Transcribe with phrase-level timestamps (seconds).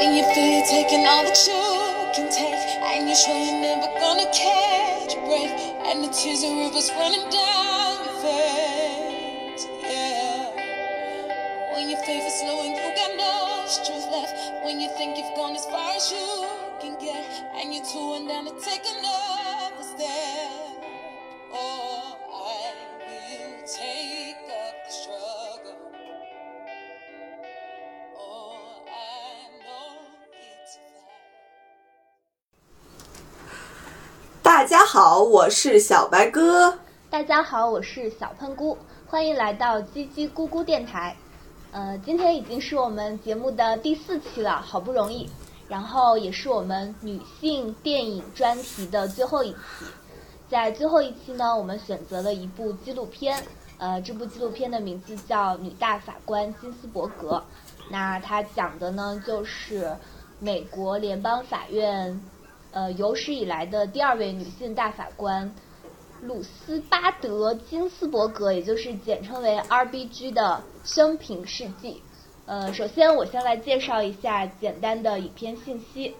[0.00, 1.60] When you feel you're taking all that you
[2.16, 2.56] can take,
[2.88, 5.52] and you're sure you're never gonna catch a break,
[5.84, 10.56] and the tears and rivers running down your face, yeah.
[11.74, 15.36] When your faith is low and you got no strength left, when you think you've
[15.36, 16.48] gone as far as you
[16.80, 17.22] can get,
[17.60, 20.29] and you're too down to take another step.
[35.10, 36.78] 好，我是小白哥。
[37.10, 38.78] 大家好，我是小喷菇，
[39.08, 41.16] 欢迎来到叽叽咕咕电台。
[41.72, 45.28] 呃，今天已经是我们节目的第四期了，好不容易，
[45.66, 49.58] 然后也是我们女性电影专题的最后一期。
[50.48, 53.42] 在最后一期呢，我们选择了一部纪录片，
[53.78, 57.38] 呃，这部纪录片的名字叫《女大法官金斯伯格》。
[57.90, 59.92] 那它讲的呢，就是
[60.38, 62.22] 美国联邦法院，
[62.72, 65.52] 呃，有史以来的第二位女性大法官
[66.22, 72.00] 鲁斯巴德金斯伯格，也就是简称为 RBG 的生平事迹。
[72.46, 76.14] 呃，首先我先来介绍一下简单的影片信息。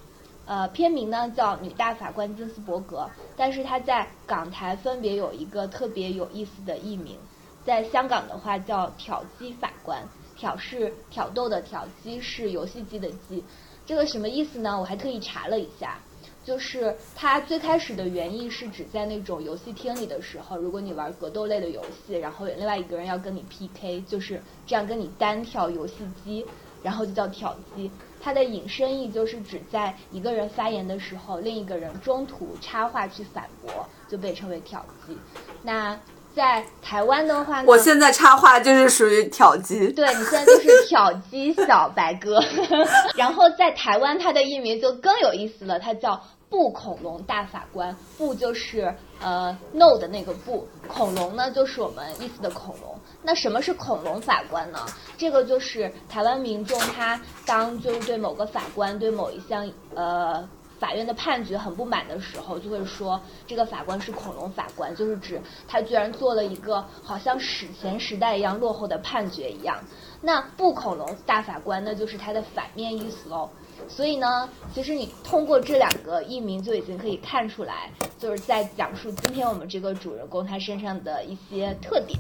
[0.46, 3.02] 呃，片名呢叫《女大法官金斯伯格》，
[3.36, 7.16] 但是它在港台分别有一个特别有意思的译名，
[7.64, 10.02] 在香港的话叫挑机法官，
[10.36, 13.44] 挑是挑逗的挑，机是游戏机的机。
[13.86, 14.80] 这个什么意思呢？
[14.80, 15.98] 我还特意查了一下，
[16.44, 26.44] 就是它最开始的原意是指在那种游戏厅里的时候，如果你玩格斗类的游戏，然后有另外一个人要跟你 PK，就是这样跟你单挑游戏机，
[26.82, 27.90] 然后就叫挑机。
[28.22, 35.16] 它的引申意就是指在一个人发言的时候，另一个人中途插话去反驳，就被称为挑机。
[35.62, 35.98] 那
[36.34, 37.64] 在台湾的话呢？
[37.66, 39.88] 我现在插话就是属于挑机。
[39.92, 42.38] 对你现在就是挑机小白哥，
[43.16, 52.96] 然后在台湾它的译名就更有意思了，它叫不恐龙大法官，不就是呃 no 的那个不，恐龙呢就是我们意思的恐龙。
[53.22, 54.78] 那什么是恐龙法官呢？
[55.18, 60.48] 这个就是台湾民众他当就是对某个法官对某一项呃。
[60.80, 69.78] 法院的判决很不满的时候，就会说这个法官是恐龙法官，就是指他居然做了一个好像史前时代一样落后的判决一样。
[70.22, 73.48] 那不恐龙大法官那，就是它的反面意思喽。
[73.88, 82.18] 所以呢，其实你通过这两个译名就已经可以看出来，就是在讲述今天我们这个主人公他身上的一些特点。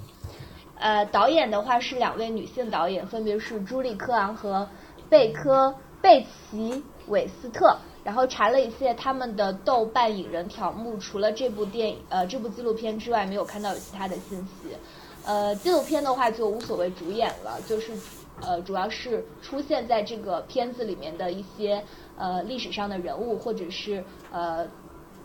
[0.78, 4.66] 呃，导演的话是两位女性导演，分别是朱莉科昂和
[5.10, 7.76] 贝科贝奇韦斯特。
[8.02, 14.76] 然后查了一些他们的豆瓣影人条目，除了这部电影呃这部纪录片之外，没有看到有其他的信息。
[15.24, 17.92] 呃，纪录片的话就无所谓主演了，就是
[18.40, 21.84] 呃主要是出现在这个片子里面的一些
[22.16, 24.66] 呃历史上的人物，或者是呃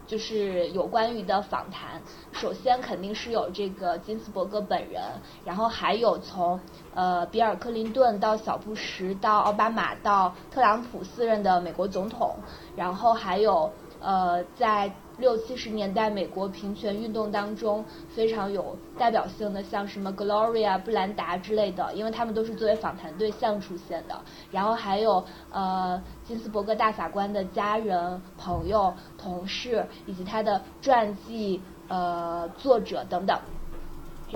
[0.08, 2.02] 就是有关于的访谈。
[2.32, 5.02] 首先肯定是有这个金斯伯格本人，
[5.44, 6.60] 然后还有从
[6.94, 12.36] 呃比尔克林顿到小布什到奥巴马到特朗普四任的美国总统。
[12.76, 13.72] 然后还有
[14.02, 17.84] 呃，在六七十年代美国平权运动当中
[18.14, 24.20] 非常有代表性的，像什么 Gloria 布兰达之类的，因为他们都是作为访谈对象出现的。
[24.52, 33.40] 然后还有呃，金斯伯格大法官的家人、朋友、同事，以及他的传记呃作者等等。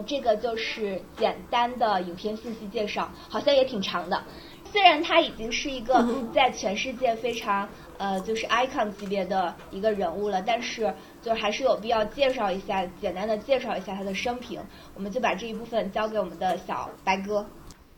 [0.06, 4.23] 这个就是简单的影片信息介绍，好像也挺长的。
[4.72, 7.67] 虽然它已经是一个在全世界非常
[8.00, 14.60] 呃就是 icon 级别的一个人物了，但是就还是有必要介绍一下，简单的介绍一下他的生平。
[14.96, 17.46] 我们就把这一部分交给我们的小白哥。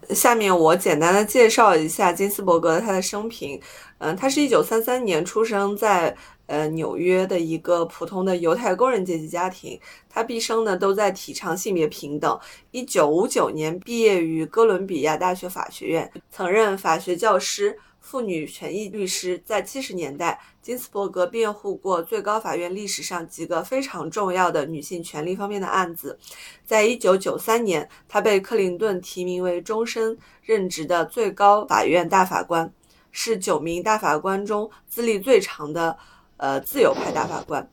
[0.10, 3.62] 下面我简单的介绍一下金斯伯格他的生平。
[4.00, 6.18] 嗯，他是一九三三年出生在
[6.48, 9.80] 呃纽约的一个普通的犹太工人阶级家庭。
[10.10, 12.38] 他毕生呢都在提倡性别平等。
[12.72, 19.42] 一九五九年毕业于哥伦比亚大学法学院，曾任法学教师、妇女权益律师。
[19.46, 26.20] 在七十年代，金斯伯格辩护过最高法院历史上几个非常重要的女性权利方面的案子。
[26.66, 32.74] 在一九九三年，他被克林顿提名为终身任职的最高法院大法官。
[33.14, 35.98] 是九名大法官中资历最长的，
[36.38, 37.70] 呃，自由派大法官。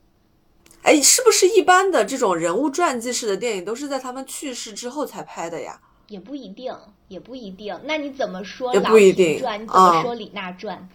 [0.82, 5.80] 哎，是不是一般的这种人物传记式的电影都是在他们去世之后才拍的呀？
[6.08, 6.74] 也不一定，
[7.08, 7.78] 也不一定。
[7.84, 9.62] 那你怎么说也不一定传？
[9.62, 10.88] 你怎么说李娜传？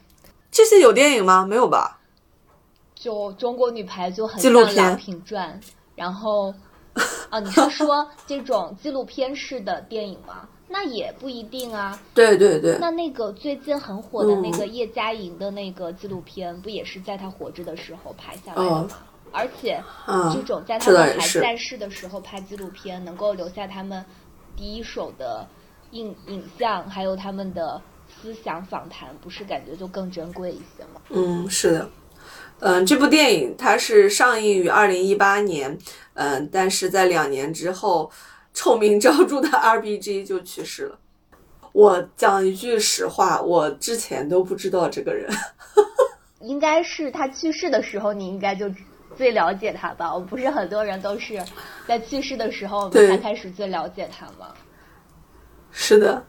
[0.51, 1.45] 这些有电影吗？
[1.45, 1.99] 没有吧？
[2.95, 5.59] 就中国女排就很像郎平传，
[5.95, 6.53] 然后
[7.29, 10.47] 啊，你是说 这种纪录片式的电影吗？
[10.67, 11.99] 那也不一定啊。
[12.13, 18.87] 对对对，那那个最近很火的那个叶嘉莹的那个纪录片，不也是在她活着的时候拍下来的吗？
[19.31, 19.83] 而且，
[20.31, 24.05] 这种在他们还在世的时候拍纪录片，能够留下他们
[24.55, 25.47] 第一手的
[25.91, 31.01] 影影像，还有他们的思想访谈，不是感觉就更珍贵一些吗？
[31.09, 31.89] 嗯，是的。
[32.59, 35.77] 嗯，这部电影它是上映于二零一八年，
[36.13, 38.11] 嗯，但是在两年之后。
[38.55, 40.99] 臭名昭著的 RBG 就去世了。
[41.71, 45.27] 我讲一句实话，我之前都不知道这个人。
[46.39, 48.69] 应该是他去世的时候，你应该就
[49.15, 50.13] 最了解他吧？
[50.13, 51.41] 我不是很多人都是
[51.87, 54.53] 在去世的时候才开始最了解他吗？
[55.71, 56.25] 是的，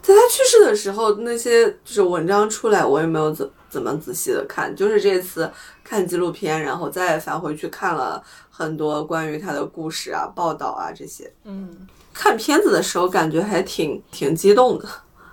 [0.00, 5.50] 在他去世的时候，那些就是文章出来，我也没有怎怎么仔细的看，就是这次
[5.84, 8.22] 看纪录片，然后再返回去看了。
[8.54, 14.86] 很多关于他的故事啊、报道啊这些，嗯，看片子的时候感觉还挺挺激动的。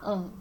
[0.06, 0.32] 嗯，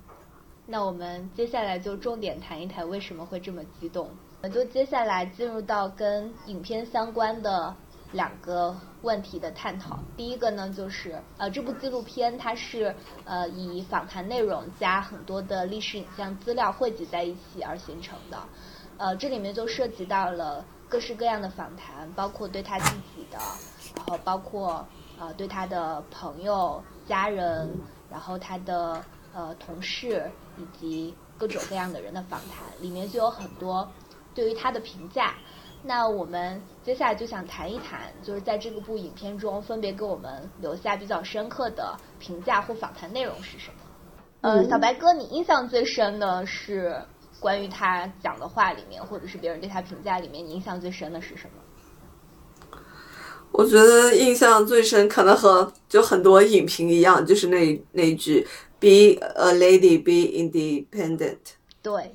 [0.65, 4.09] 那我们接下来就重点谈一谈为什么会这么激动。
[4.41, 7.75] 我们就接下来进入到跟影片相关的
[8.13, 9.99] 两个问题的探讨。
[10.17, 12.95] 第一个呢，就是呃，这部纪录片它是
[13.25, 18.39] 呃以访谈内容加很多的历史影像资料汇集在一起而形成的。
[18.97, 20.65] 呃，这里面就涉及到了。
[20.91, 23.39] 各式各样的访谈，包括对他自己的，
[23.95, 24.89] 然后包括
[25.19, 27.71] 呃对他的朋友、家人，
[28.11, 29.05] 然后他的
[29.35, 33.87] 呃同事以及各种各样的人的访谈，里面就有很多
[34.39, 35.35] 对于他的评价。
[35.83, 43.81] 那我们接下来就想谈一谈，就是在这个部影片中分别给我们留下比较深刻的评价或访谈内容是什么？
[44.43, 46.97] 呃，小白哥，你印象最深的是？
[47.41, 52.79] 关于他讲的话里面，或者是别人对他评价里面，你印象最深的是什么？
[53.53, 58.45] 我觉得印象最深，可能和就很多影评一样，就是那那一句
[58.81, 58.89] “Be
[59.37, 61.39] a lady, be independent”。
[61.81, 62.13] 对，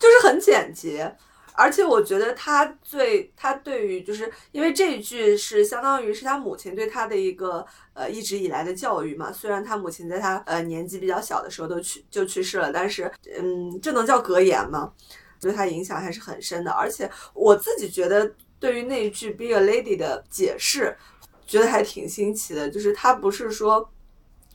[0.00, 1.16] 就是很简洁。
[1.54, 9.30] 而且我觉得他最他对于就是因为这一句是相当于是他母亲对他的一个呃一直以来的教育嘛。
[9.30, 14.92] 虽然他母亲在他呃年纪比较小的时候都去就去世了，但是嗯，这能叫格言吗？
[15.40, 16.70] 对他影响还是很深的。
[16.70, 20.96] 而且我自己觉得对于那一句 “be a lady” 的解释，
[21.46, 22.70] 觉得还挺新奇的。
[22.70, 23.90] 就是他不是说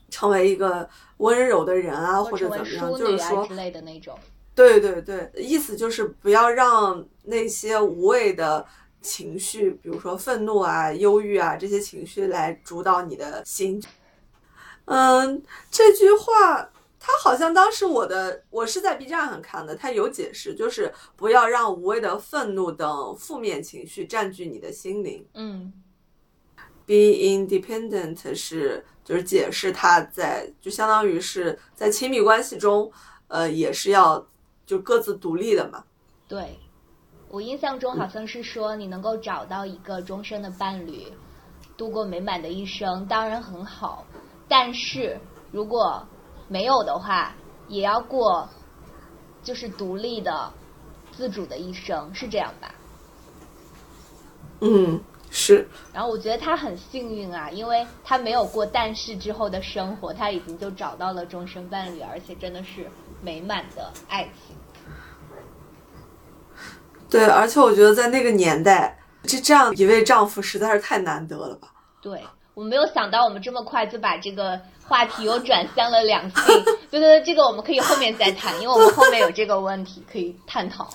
[0.09, 4.17] 成为一个温柔的人啊，或者怎么样，就是说之类的那种。
[4.57, 8.65] 对对对，意思就是不要让那些无谓的
[9.01, 13.79] 情绪，比如说愤怒啊、忧郁啊这些情绪来主导你的心。
[14.85, 16.67] 嗯，这句话
[16.99, 25.23] 他好像当时我的我是在 B 站上看的，他有解释，就是不要让无谓的愤怒等负面情绪占据你的心灵。
[25.35, 25.71] 嗯
[26.87, 32.91] ，Be independent 是就是解释他在就相当于是在亲密关系中，
[33.27, 34.27] 呃，也是要。
[34.67, 35.83] 就各自独立的嘛。
[36.27, 36.59] 对，
[37.29, 41.07] 我印象中好像是说你能够找到一个终身的伴侣，
[41.77, 44.05] 度过美满的一生，当然很好。
[44.47, 45.19] 但是
[45.51, 46.05] 如果
[46.49, 47.33] 没有的话，
[47.69, 48.47] 也要过
[49.41, 50.51] 就是独立的、
[51.13, 52.75] 自主的一生，是这样吧？
[54.59, 54.99] 嗯，
[55.29, 55.65] 是。
[55.93, 62.89] 然后我觉得他很幸运啊，因为他没有过但是之后的生活，他已经就找到了终身伴侣，而且真的是
[63.21, 64.56] 美满的爱情。
[67.09, 71.69] 对，而且我觉得在那个年代，这这样一位丈夫实在是太难得了吧？
[72.01, 72.21] 对，
[72.53, 76.63] 我没有想到我们这么快就把这个话题又转向了两性。
[76.89, 80.89] 对对对，这个我们可以后面再谈，因为我们后面有这个问题可以探讨。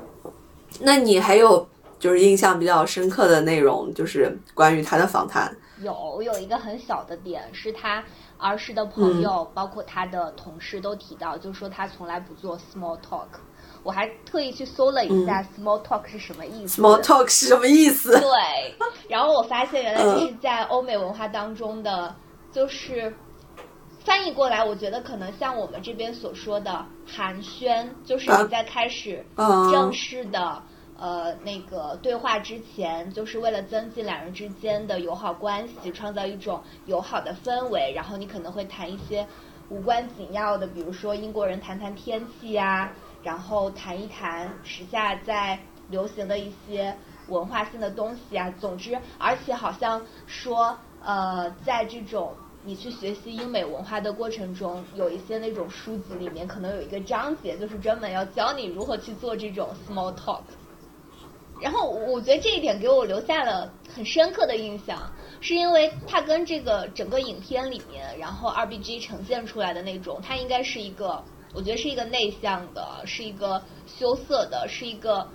[0.80, 1.66] 那你还有
[1.98, 5.54] 就是印象比较深刻的内容，就是关于他的访谈？
[5.82, 8.04] 有，有一个很小的点是他
[8.38, 13.26] 儿时的朋友，包括他的同事都提到，就说他从来不做 small talk。
[13.82, 16.82] 我还特意去搜了一下 “small talk” 是什么意思。
[16.82, 18.12] “small talk” 是什么意思？
[18.20, 18.74] 对，
[19.08, 22.14] 然后我发现原来这是在欧美文化当中的，
[22.52, 23.14] 就是
[24.04, 29.24] 翻译过来，我觉得可能像我们这边所说的寒暄，就是你在开始
[29.72, 30.62] 正式的
[30.98, 39.26] 呃那个对话之前，就是为了增进两人之间的友好关系，创造一种友好的氛围，然后你可能会谈一些
[39.70, 42.92] 无关紧要的，比如说英国人谈谈天气呀。
[43.22, 45.58] 然后谈一谈时下在
[45.88, 46.96] 流行的一些
[47.28, 52.34] 文化性的东西啊，总之，而且好像说，呃，在这种
[52.64, 60.42] 你去学习英美文化的过程中，有一些那种书籍里面可能有一个章节，就是专门要教你如何去做这种 small talk。
[61.60, 64.98] 然后我觉得这一点给我留下了很深刻的印象，
[65.42, 75.28] 是因为它跟这个整个影片里面，然后二 B G 呈现出来的那种，它应该是一个，我觉得是一个内向的，是一个羞涩的，是一个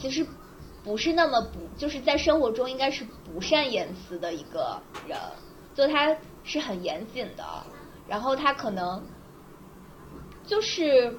[0.00, 0.26] 其实
[0.82, 5.18] 不是那么不，就是在生活中应该是不善言辞的一个人，
[5.74, 7.44] 就他是很严谨的，
[8.08, 9.02] 然后他可能
[10.44, 11.18] 就是，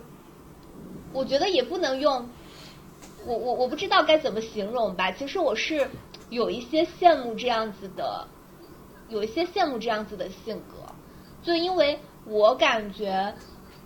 [1.13, 2.27] 我觉得也不能用。
[3.25, 5.09] 我我我不知道该怎么形容吧。
[5.13, 5.89] 其实我是
[6.29, 8.27] 有一些羡慕这样子的，
[9.07, 10.83] 有一些羡慕这样子的性格，
[11.41, 13.33] 就因为我感觉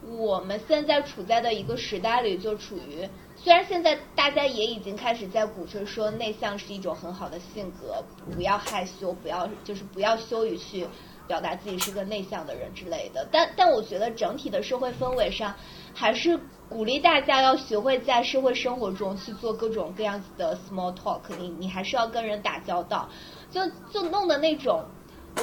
[0.09, 10.87] 我们现在处在的一个时代里，就处于虽然现在大家也已经开始在鼓吹说内向是一种很好的性格，不要害羞，不要就是不要羞于去
[11.27, 15.53] 表达自己是个内向的人之类的，但但我觉得整体的社会氛围上
[15.93, 16.39] 还是。
[16.69, 23.07] 鼓励大家要学会在社会生活中去做各种各样子的 small talk，你你还是要跟人打交道，
[23.49, 24.83] 就就弄的那种，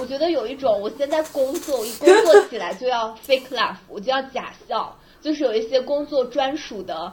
[0.01, 7.13] 我觉得有一种我现在工作我一工作起来就要 fake laugh，我就要假笑，就是有一些工作专属的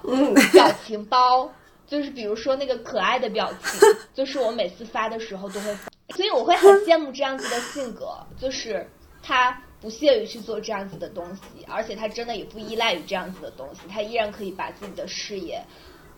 [0.52, 1.50] 表情包，
[1.88, 3.80] 就是比如说那个可爱的表情，
[4.14, 8.90] 就是我每次发的时候都会发，所以我会很羡慕这样子的性格，就是
[9.24, 9.62] 他。
[9.82, 15.60] 不屑于去做这样子的东西，而且他真的也不依赖于这样子的东西，他依然可以把自己的事业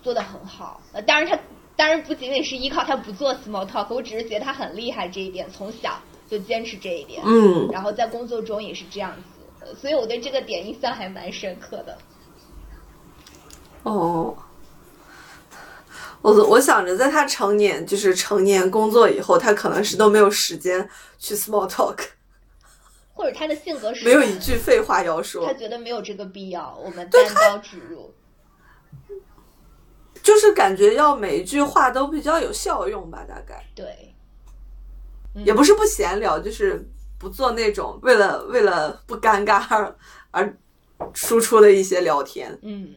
[0.01, 0.81] 做得很好。
[0.91, 1.39] 呃，当然他
[1.77, 5.97] 当然不仅仅是依靠他不做 small talk，我只是觉得他很厉害这一点，从小
[6.29, 11.97] 就坚持这一点，嗯，然后在工作中也是这样子，所以我对这个点印象还蛮深刻的。
[13.83, 14.35] 哦，
[16.21, 20.89] 我我想着在他成年就是成年工作以后，他可能是都没有时间
[21.19, 21.99] 去 small talk。
[23.15, 28.11] 或者他的性格是没有一句废话要说，他觉得没有这个必要，我们单刀直入，
[30.23, 33.63] 就是感觉要每一句话都比较有效用吧，大概。
[33.75, 34.12] 对，
[35.35, 36.83] 嗯、也不是不闲聊，就是
[37.17, 39.95] 不做那种为了为了不尴尬而
[40.31, 40.57] 而
[41.13, 42.57] 输出的一些聊天。
[42.61, 42.93] 嗯，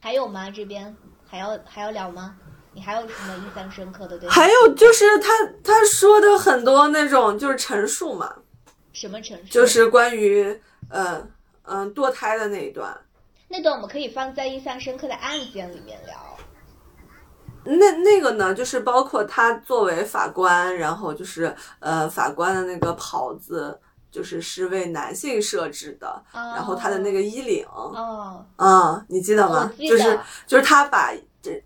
[0.00, 0.50] 还有吗？
[0.50, 0.96] 这边
[1.26, 2.36] 还要还要聊吗？
[2.72, 4.18] 你还有什么印象深刻的？
[4.18, 5.28] 对，还有就是他
[5.62, 8.34] 他说的很多那种就是陈述嘛。
[8.92, 9.52] 什么陈述？
[9.52, 11.30] 就是关于嗯
[11.62, 12.96] 嗯堕胎的那一段。
[13.46, 16.33] 那段我们可以放在印象深刻的案件里面聊。
[17.64, 23.78] 那那个呢，就是包括他作为法官，然后就是呃法官的那个袍子，
[24.10, 29.70] 就是是为男性设置的，哦、然后他的那个衣领，哦，嗯，你记得吗？
[29.76, 31.62] 得就是就是他把这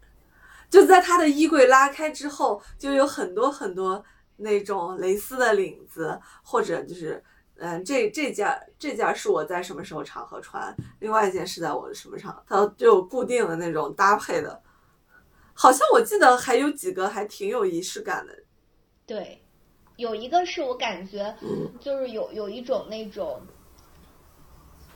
[0.71, 4.05] 就在他的衣柜拉开之后，就有很多很多。
[4.41, 7.21] 那种蕾丝的领子，或者就是，
[7.57, 14.63] 嗯，这这件这件是我在什么时候场合穿，另外一件是在我的什么场合，它就有固定的那种搭配的。
[15.61, 18.33] 好像我记得还有几个还挺有仪式感的。
[19.05, 19.43] 对，
[19.97, 21.35] 有一个是我感觉，
[21.81, 23.43] 就是有有一种那种，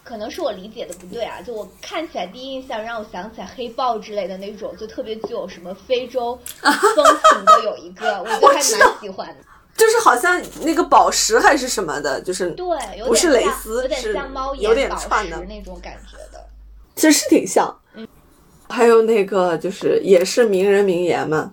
[0.05, 9.45] 可能是我理解的不对啊，就我看起来第一印象让我想起来黑豹之类的那种，就特别具有什么非洲 风情的有一个，我就还蛮喜欢的。
[9.77, 16.47] 就是好像那个宝石还是什么的，就是对，不是蕾丝，有点像猫有点宝串的那种感觉的。
[16.95, 17.77] 其实是挺像。
[18.73, 21.53] 嗯，还有那个就是也是名人名言嘛，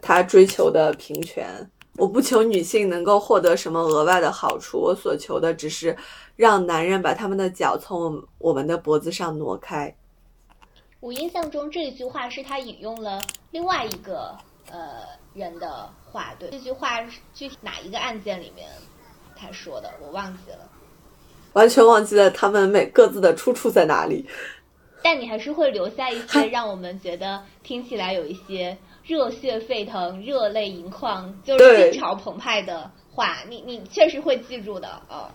[0.00, 1.68] 他追求的平权。
[1.96, 5.94] 我不求女性能够获得什么额外的好处，我所求的只是
[6.36, 9.94] 让男人把他们的脚从我们的脖子上挪开。
[11.00, 14.34] 我印象中这句话是他引用了另外一个
[14.70, 15.02] 呃
[15.34, 18.68] 人的话，对，这句话是具体哪一个案件里面
[19.36, 20.68] 他说的，我忘记了，
[21.52, 24.26] 完全忘记了他们每各自的出处在哪里。
[25.02, 28.76] 但你还是会留下一些让我们觉得听起来有一些。
[29.02, 35.28] 热血沸腾、热泪盈眶， 就是心潮澎湃的话，你你确实会记住的哦。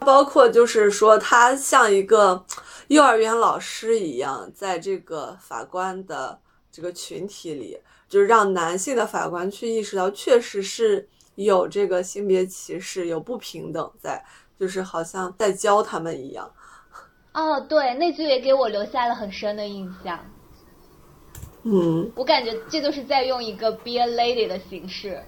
[0.00, 2.44] 包括就是说，他像一个
[2.88, 6.38] 幼儿园老师一样，在这个法官的
[6.70, 14.22] 这个群体里，就是让男性的法官去意识到，确实是有这个性别歧视、有不平等在，
[14.58, 16.52] 就是好像在教他们一样。
[17.34, 20.18] 哦，对，那句也给我留下了很深的印象。
[21.64, 25.22] 嗯，我感觉这就是在用一个 be a lady 的形式，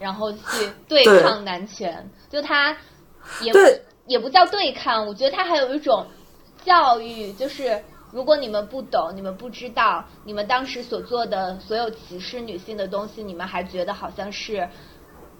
[0.00, 0.38] 然后去
[0.88, 2.10] 对抗男权。
[2.30, 2.76] 就他
[3.42, 3.52] 也
[4.06, 6.06] 也不叫对抗，我觉得他还有一种
[6.64, 7.80] 教育，就是
[8.10, 14.68] 如果你们不懂，你们不知道，你们当时所做的所有歧视女性的东西，你们还觉得好像是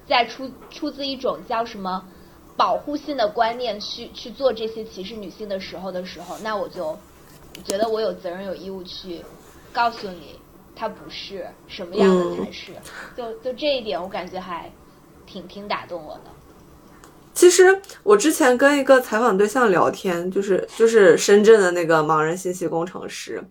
[0.07, 2.05] 在出出自一种叫什么
[2.57, 6.97] 保护性的观念去去做这些歧视女性的时候的时候，那我就
[7.65, 9.21] 觉得我有责任有义务去。
[9.73, 10.39] 告诉你，
[10.77, 12.71] 它不是，什么样的才是？
[13.17, 14.71] 就就这一点，我感觉还
[15.27, 16.31] 挺挺打动我的。
[17.33, 23.43] 其实我之前跟一个采访对象聊天，就是就是深圳的那个盲人信息工程师，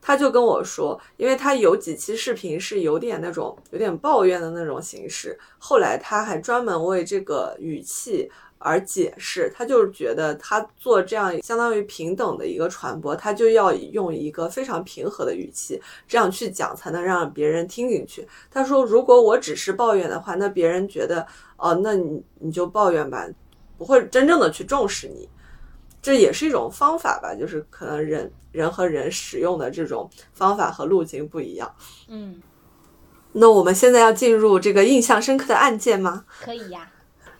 [0.00, 8.30] 他就跟我说，因为他有几期视频是有点那种有点抱怨的那种形式，后来他还专门为这个语气
[8.62, 18.26] 而解释，他就是觉得他做这样相当于平等的一个传播，他就要用一个非常平和的语气这样去讲，才能让别人听进去。
[18.50, 21.26] 他说，如果我只是抱怨的话，那别人觉得。
[21.58, 23.24] 哦，那你你就抱怨吧，
[23.78, 25.28] 不会真正的去重视你，
[26.02, 31.72] 这也是一种方法吧，就是可能人人和人使用的这种方法和路径不一样。
[32.08, 32.42] 嗯，
[33.30, 36.24] 那我们现在要进入这个印象深刻的案件吗？
[36.40, 36.90] 可以呀。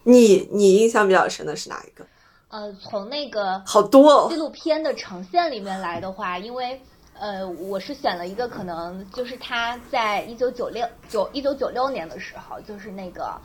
[0.04, 2.06] 你你印象比较深的是哪一个？
[2.48, 6.80] 呃，从那个好多纪录片的呈现里面来的话，因为
[7.18, 13.40] 呃，我是选了一个可能就是他在一九九六九一九九六年的时候，就是那个。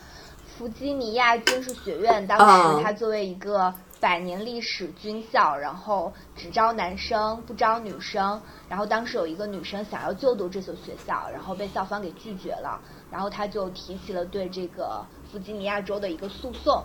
[0.57, 8.41] 弗吉尼亚军事学院当时，他作为一个百年历史军校，然后只招男生不招女生。
[8.67, 12.81] 然后当时有一个女生想要就读这所学校，然后被校方给拒绝了。
[13.11, 16.83] 然后他就提起了对这个弗吉尼亚州的一个诉讼。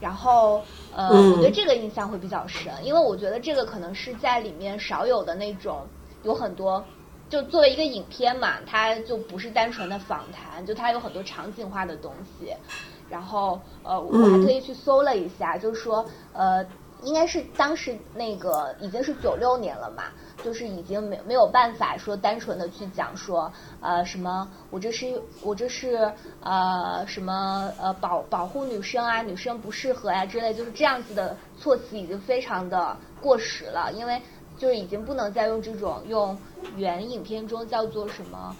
[0.00, 0.60] 然后，
[0.94, 5.86] 呃，我对这个印象会比较深，因为我觉得这个可能是在里面少有的那种，
[6.24, 6.84] 有很多，
[7.30, 12.52] 就作为一个影片嘛，它就不是单纯的访谈，就它有很多场景化的东西。
[13.08, 16.66] 然后，呃，我还特意去搜了一下，就是说，呃，
[17.02, 20.04] 应该是当时那个已经是九六年了嘛，
[20.42, 26.12] 就是已经没没有办法说单纯的去讲说，呃，什么我这是我这是
[26.42, 34.20] 呃什么呃保保护女生啊，女生不适合呀之类，就是这样子的措辞已经非常的过时了，因为
[34.58, 36.36] 就是已经不能再用这种用
[36.76, 38.56] 原影片中叫做什么。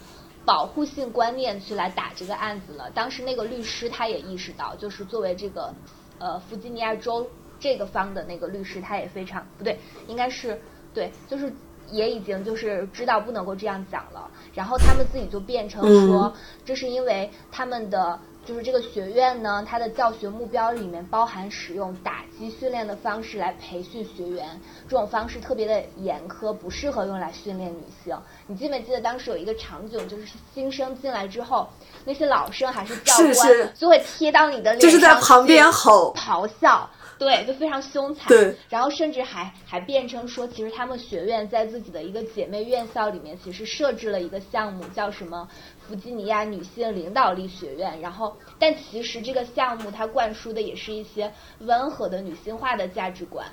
[0.47, 2.87] 保护性观念去来打这个案子了。
[2.91, 5.73] 当时那个律师他也意识到，就是作为这个
[6.19, 7.27] 呃弗吉尼亚州
[7.59, 10.61] 这个方的那个律师，他也非常不对，应该是
[10.93, 11.51] 对，就是
[11.91, 14.29] 也已经就是知道不能够这样讲了。
[14.53, 16.33] 然后他们自己就变成说，
[16.65, 18.19] 这是因为他们的。
[18.45, 28.15] 就是这个学院呢，它的教学目标里面包含使用打击训练的方式来培训学员，这种方式特别的严苛，不适合用来训练女性。
[28.45, 31.67] 你记没记得当时有一个场景，就是新生进来之后，
[32.05, 36.87] 那些老生还是教官就会贴到你的脸上，就是在旁边吼咆哮。
[37.17, 38.27] 对，就非常凶残。
[38.27, 45.47] 对，然后甚至还还变成说，其实他们学院在自己的一个姐妹院校里面，其实设置了一个项目，叫什么
[45.87, 47.99] 弗吉尼亚女性领导力学院。
[48.01, 53.45] 然后，但其实这个项目它灌输的也是一些温和的女性化的价值观。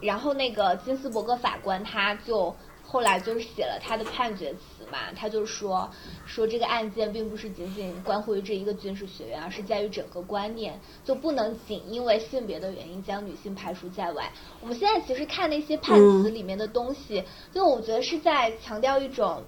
[0.00, 2.54] 然后那个金斯伯格法官他就。
[2.92, 5.90] 后来就是写了他的判决词嘛，他就说
[6.26, 14.30] 说这个案件并不是仅仅关乎于这一个军事学院，而是在于整个观念，就不能仅因为性别的原因将女性排除在外。
[14.60, 19.42] 我们现在其实看那些判词里面的东西，就我觉得是在强调一种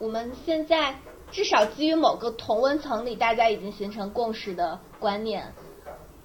[0.00, 0.96] 我们现在
[1.30, 5.54] 至少基于某个同温层里大家已经形成共识的观念。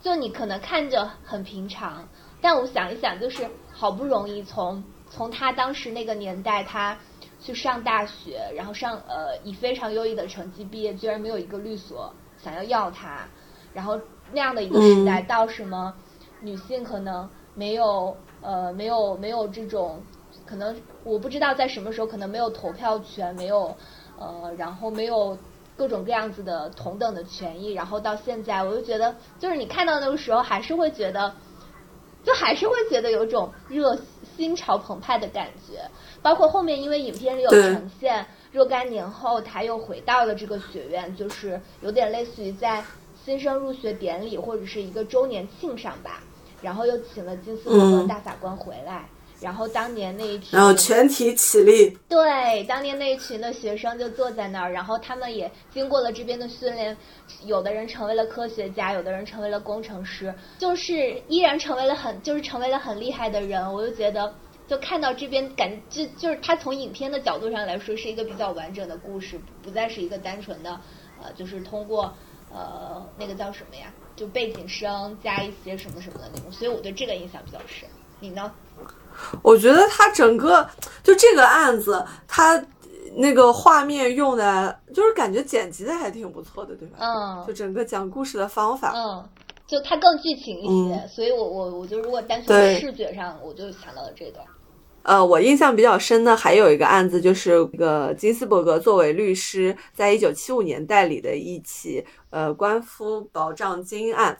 [0.01, 2.09] 就你可能看着很平常，
[2.41, 4.83] 但我想一想，就是好不容易从。
[5.15, 6.97] 从他当时那个年代，他
[7.39, 12.11] 去上大学，然后上呃以非常优异的成绩毕业，居然没有一个律所
[12.43, 13.27] 想要要他，
[13.73, 13.99] 然后
[14.31, 15.93] 那样的一个时代，到什么
[16.41, 20.01] 女性可能没有呃没有没有这种
[20.47, 23.75] 可能，我不知道在什么时候可能没有投票权，没有
[24.19, 25.37] 呃然后没有
[25.77, 31.35] 各种各样子的同等的权益，然后到现在，我就觉得就是你看到那个时候，还是会觉得，
[32.23, 33.97] 就还是会觉得有种热。
[34.35, 35.79] 心潮澎湃的感觉，
[36.23, 42.83] 包括后面，因为影片里有呈现若干年后，他又回到了这个学院，就是有点类似于在
[43.23, 46.23] 新生入学典礼或者是一个周年庆上吧，
[46.63, 49.07] 然后又请了金斯伯格大法官回来。
[49.43, 51.89] 然后当年那一群，然后全体起立。
[52.07, 56.95] 对，当年那一群的学生就坐在那儿，然后他们也经过了这边的训练，
[57.45, 63.73] 有的人成为了科学家，有的人成为了工程师，就是依然成为了很，就是成为了很厉害的人。
[63.73, 64.33] 我就觉得，
[64.65, 70.79] 就看到这边感，就就是他从影片的角度上来说是一个比较完整的故事，不再是一个单纯的，
[71.21, 72.13] 呃，就是通过
[72.49, 76.49] 呃那个叫什么呀，就背景声加一些什么什么的那种。
[76.49, 77.89] 所以我对这个印象比较深。
[78.19, 78.49] 你呢？
[79.41, 80.67] 我觉得他整个
[81.03, 82.63] 就这个案子，他
[83.15, 86.97] 那个画面用的，就是感觉剪辑的还挺不错的，对吧？
[86.99, 87.45] 嗯。
[87.47, 89.23] 就整个讲故事的方法，嗯，
[89.67, 94.39] 就它更剧情一些，所以我我我就如果单从视觉上，我就想到了这个。
[95.03, 104.37] 呃，我印象比较深的还有一个案子，就是那个金斯伯格作为律师，在一九七五年代理的一起呃官夫保障金案。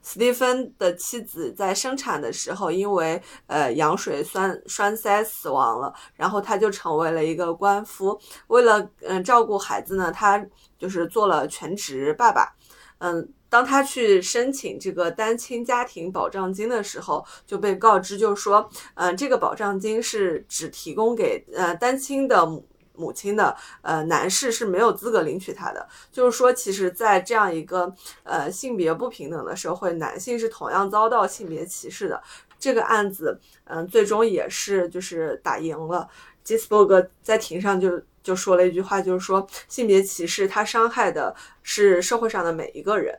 [0.00, 8.16] 斯蒂芬的妻子在生产的时候，因为呃羊水栓栓塞死亡了，然后他就成为了一个官夫。
[8.46, 10.44] 为了嗯照顾孩子呢，他
[10.78, 12.54] 就是做了全职爸爸。
[12.98, 13.28] 嗯。
[13.50, 25.88] 当他去申请这个单亲家庭保障金的时候，就被告知，就是说，嗯，这个保障金是只提供给呃单亲的母母亲的，呃，男士是没有资格领取它的。
[26.12, 32.22] 就是说，其实，在这样一个呃性别不平等的社会，男性是同样遭到性别歧视的。
[32.58, 36.06] 这个案子，嗯，最终也是就是打赢了。
[36.44, 43.18] 吉斯伯格在庭上就就说了一句话，就是说，性别歧视它伤害的是社会上的每一个人。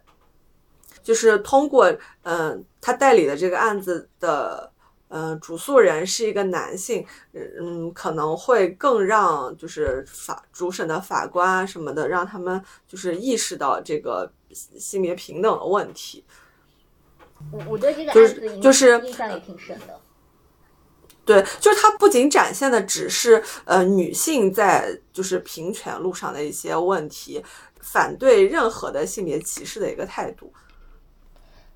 [1.04, 1.92] 就是通过，
[2.24, 4.72] 嗯，他代理的这个案子的，
[5.10, 16.24] 嗯，主诉人是一个男性，嗯，可能会更让就是法主审的法官啊什么的，让他们就是意识到这个性别平等的问题。
[17.52, 20.00] 我我对这个案子就是印象也挺深的。
[21.24, 27.44] 对，就是它不仅展现的只是呃女性在就是平权路上的一些问题，
[27.80, 30.52] 反对任何的性别歧视的一个态度。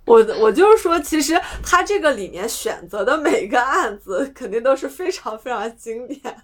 [0.06, 6.36] 我我就是说，其实他这个里面选择的每一个案子，肯定都是非常非常经典的。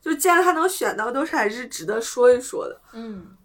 [0.00, 2.80] 就既然他能选到，都是还是值得说一说的。
[2.92, 3.36] 嗯，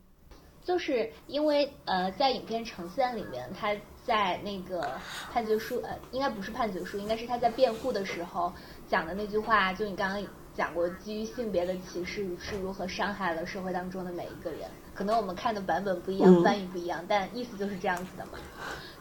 [0.63, 4.92] 就是因为呃，在影片呈现里面，他在那个
[5.32, 8.52] 判决书呃，应该不是判决书，应该是他在辩护的时候
[8.88, 14.62] 讲的那句话，就你刚刚讲过，基于性别的歧视是如何伤害了社会当中的每一个人。
[14.94, 18.34] 可能我们看的版本不一样，翻译不一样，但意思就是这样子的嘛。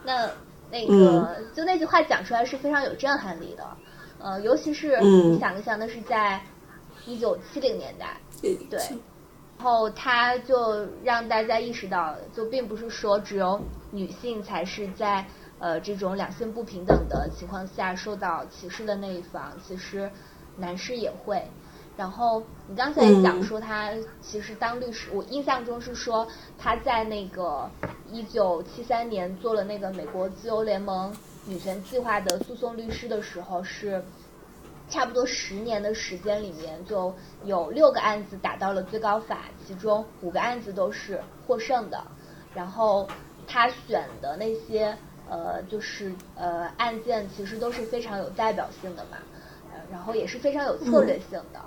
[0.05, 0.31] 那
[0.71, 3.65] 那个就那句话讲出来是非常有震撼力的，
[4.19, 6.41] 呃，尤其是你想一想，那是在
[7.07, 8.81] 一九七零年代，对，
[9.59, 13.61] 然后他就让大家意识到，就并不是说只有
[13.91, 15.25] 女性才是在
[15.59, 20.11] 呃这种两性不平等的情况下受到歧视的那一方，其实
[20.57, 21.43] 男士也会。
[21.95, 26.27] 然后你刚才讲说他其实当律师，我印象中是说
[26.59, 27.71] 他在那个
[28.11, 31.15] 一九七三年做了那个美国自由联盟
[31.47, 34.03] 女权计划的诉讼律师的时候，是
[34.89, 42.03] 差不多十年的时间里面就有六个案子打到了最高法，其中五个案子都是获胜的。
[42.55, 43.07] 然后
[43.47, 44.97] 他选的那些
[45.29, 49.19] 呃就是呃案件其实都是非常有代表性的嘛，
[49.91, 51.61] 然后也是非常有策略性的。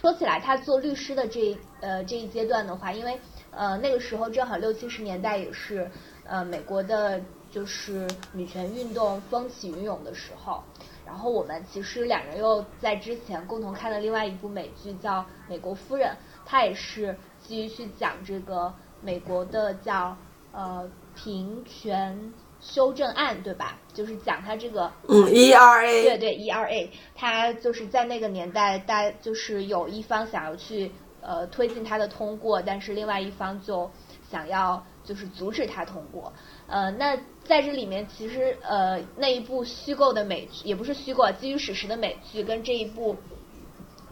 [0.00, 5.90] 说起来，他做律师的这呃这一阶段的话，因为呃那个时候正好六七十年代也是
[6.24, 10.62] 呃美国的就是女权运动风起云涌的时候，
[11.04, 16.08] 然后我们其实两人又在之前共同看了另外一部美剧叫《美国夫人》，
[16.46, 20.16] 它也是基于去讲这个美国的叫
[20.52, 22.32] 呃平权。
[22.60, 23.78] 修正案对吧？
[23.94, 33.90] 就是讲他这个嗯，ERA 对对 ERA，他就是在那个年代，大就是有一方想要去呃推进他的通过，但是另外一方就
[34.30, 36.32] 想要就是阻止他通过。
[36.66, 43.16] 呃，那在这里面其实呃那一部虚构的美剧也不是虚构，基于史实的美剧跟这一部。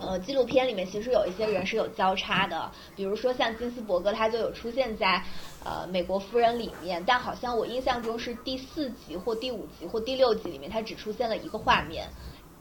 [0.01, 5.21] 呃，纪录片里面其实有一些人是有交叉的，比如说像金斯伯格，他就有出现在
[5.65, 12.09] 呃《美国夫人》里面，但好像我印象中是第四集或第五集或第六集里面，他只出现了一个画面。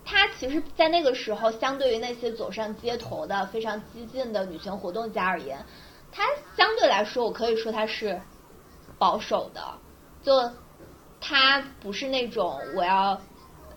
[0.04, 5.63] 他其实，在那个时候，相对于那些走上街头的非常激进的女权活动家而言，
[6.12, 6.23] 他
[6.56, 8.19] 相对来说，我可以说他是
[8.97, 9.62] 保守的，
[10.23, 10.52] 就
[11.21, 13.21] 他不是那种我要。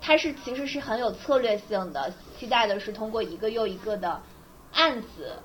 [0.00, 4.20] 他是其实是很有策略性的，期待的是通过一个又一个的
[4.72, 5.36] 案子，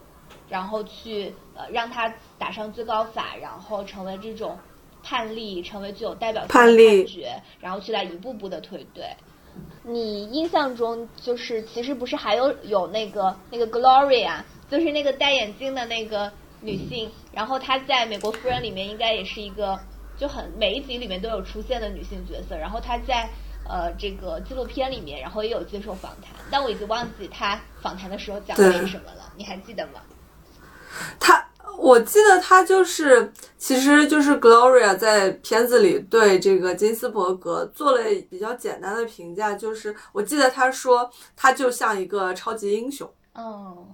[0.47, 4.57] 然后去呃让他打上最高法，然后成为这种
[5.03, 9.05] 判例，成为具有代表性的判决，然后去来一步步的推对。
[9.83, 19.79] 你印象中就是其实不是还有有那个那个 Gloria，就是那个戴眼镜的那个女性，然后她在美国夫人里面应该也是一个
[20.17, 23.29] 就很每一集里面都有出现的女性角色，然后她在。
[23.67, 30.01] 呃，这个纪录片里面，然后也有接受访谈，但我已经忘记他访谈的时候讲的是什么了，你还记得吗？
[31.19, 31.45] 他，
[31.77, 43.11] 我记得他就是，其实就是 Gloria 在片子里对这个金斯伯格做了比较简单的评价，就是我记得他说他就像一个超级英雄。
[43.33, 43.87] 哦，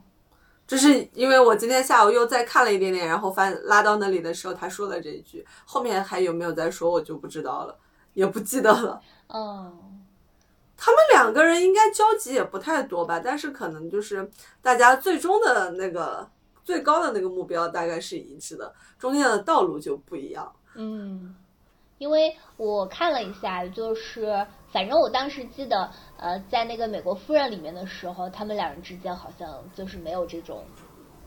[0.68, 7.76] 就是因为我今天下午又再看了一点点，然后翻拉到那里的时候，他说了这一句，后面还有没有再说，我就不知道了，
[8.14, 9.02] 也不记得了。
[9.28, 10.04] 嗯，
[10.78, 14.30] 他们两个人应该交集也不太多吧，但是可能就是
[14.62, 16.28] 大家最终的那个
[16.64, 20.52] 最高的那个目标大概是一致的，中间的道路就不一样。
[20.76, 21.36] 嗯，
[21.98, 30.66] 因为我看了一下，就是反正我当时记得，呃，在那个美国夫人里面的时候，他们两人之间好像就是没有这种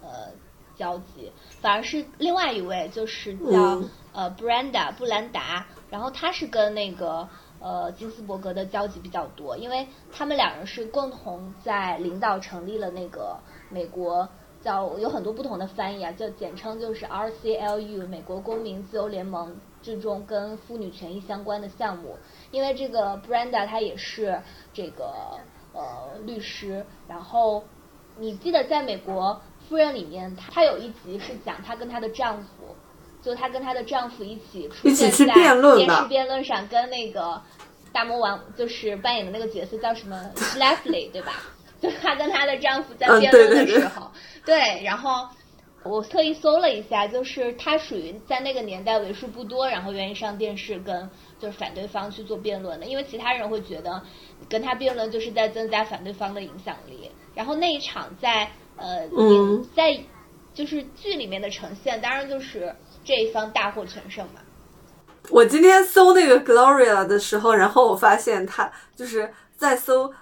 [0.02, 0.30] 呃
[0.76, 7.28] 交集，反而是另外一位就是叫、嗯呃布兰达布兰达，然后他是跟那个。
[7.60, 13.38] 呃，金斯伯格的交集比较多，因为他们两人是共同在领导成立了那个
[13.70, 14.28] 美国
[14.62, 22.18] 叫有很多不同的翻译啊，就简称就是 RCLU 美国公民自由联盟之中跟妇女权益相关的项目。
[22.50, 24.38] 因为这个 Brenda 她也是
[24.74, 25.38] 这个
[25.72, 27.64] 呃律师，然后
[28.18, 32.48] 你记得在美国夫人里面，她有一集是讲她跟她的丈夫。
[33.24, 37.40] 就她跟她的丈夫一起出现在电视辩论上，跟那个
[37.92, 40.30] 大魔王就是扮演的那个角色叫什么？
[40.58, 41.42] Leslie 对吧？
[41.80, 43.80] 就是她跟她的丈夫在嗯辩论的对对对。
[43.80, 44.10] 时候，
[44.44, 45.26] 对，然后
[45.82, 51.08] 我特意搜了一下，就是她属于在那个年代为数不多，然后愿意上电视跟
[51.38, 54.02] 就是反对方去做辩论的，因为其他人会觉得
[54.48, 57.10] 跟他辩论就是在增加反对方的影响力。
[57.34, 59.66] 然后那一场在呃，嗯。
[59.74, 59.98] 在
[60.54, 62.72] 就是剧里面的呈现，当然就是
[63.04, 64.40] 这一方大获全胜嘛。
[65.30, 70.12] 我今天搜那个 Gloria 的时候，然后我发现他就是在搜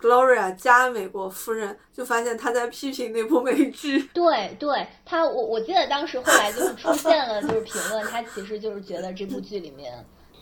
[0.00, 4.02] Gloria 加美国夫人，就发现他在批评那部美剧。
[4.12, 9.92] 对对，他我我记得当时后来就是出现了就是评论，他其实就是觉得这部剧里面，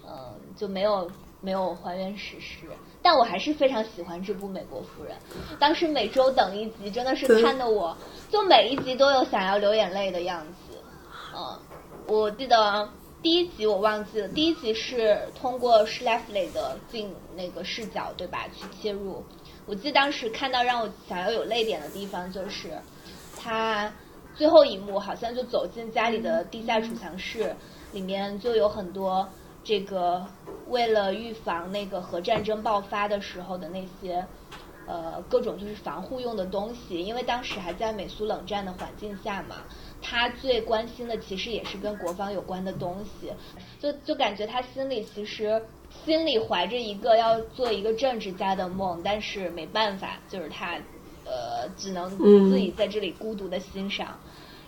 [0.04, 1.08] 嗯、就没有
[1.40, 2.66] 没有还原史实，
[3.00, 5.14] 但我还是非常喜欢这部《美国夫人》。
[5.60, 7.96] 当时每周等一集，真的是看得我
[8.28, 10.76] 就每一集都有想要流眼泪的样子。
[11.36, 11.56] 嗯，
[12.08, 12.88] 我记得
[13.22, 19.22] 第一集我忘记了，第一集是通过 Schlafly 的镜那个视角对吧去切入。
[19.66, 22.70] 我记得当时看到让我想要有泪点的地方就是
[23.36, 23.92] 他
[24.34, 27.54] 最后一幕好像就走进家里的地下储藏室，
[27.92, 29.28] 里面就有很多
[29.62, 30.24] 这个
[30.68, 34.24] 为了预防那个核战争爆发的时候的那些
[34.86, 39.56] 呃各种就是防护用的东西，因为当时还在美苏冷战的环境下嘛，
[40.00, 43.32] 他最关心的其实也是跟国防有关的东西，
[43.80, 45.62] 就就感觉他心里其实
[46.04, 50.76] 心里怀着一个要做一个政治家的梦，但是没办法，就是他
[51.24, 54.18] 呃只能嗯自己在这里孤独的欣赏。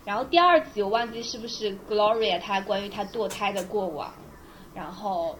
[0.04, 4.12] 然后第二集我忘记是不是 Gloria 她关于她堕胎的过往，
[4.74, 5.36] 然后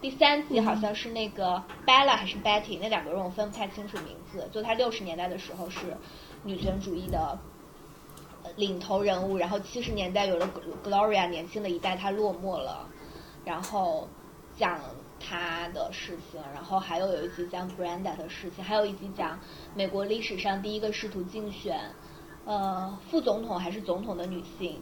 [0.00, 5.96] 第三集好像是那个 Bella 还是 Betty 那两个人我分不太清楚名字，就她六十年代的时候是
[6.44, 7.38] 女权主义的呃
[8.56, 10.48] 领头人物，然后七十年代有了
[10.84, 12.88] Gloria，年轻的一代她落寞了，
[13.44, 14.08] 然后
[14.56, 14.80] 讲
[15.18, 19.38] 她的事情，然后还有有一集讲 Brenda 的事情，还有一集讲
[19.74, 21.80] 美国历史上第一个试图竞选
[22.44, 24.80] 呃副总统还是总统的女性。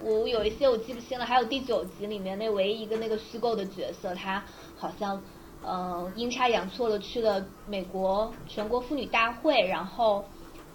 [0.00, 4.44] 我有一些我记不清了，还有第九集里面那唯一一个那个虚构的角色，她
[4.76, 5.22] 好像
[5.66, 10.24] 嗯、阴差阳错的去了美国全国妇女大会，然后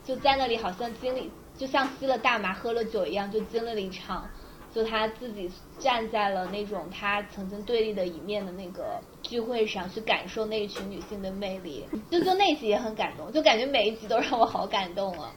[0.03, 4.27] 就在那里好像经历，就像吸了大麻喝了酒一样，就经历了一场，
[4.73, 15.31] 就他自己站在了那种他曾经对立的一面的那个聚会上，去感受那一群女性的魅力，就就那集也很感动，就感觉每一集都让我好感动啊。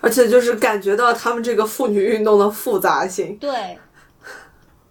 [0.00, 3.36] 而且就是感觉到他们这个妇女运动的复杂性。
[3.38, 3.76] 对，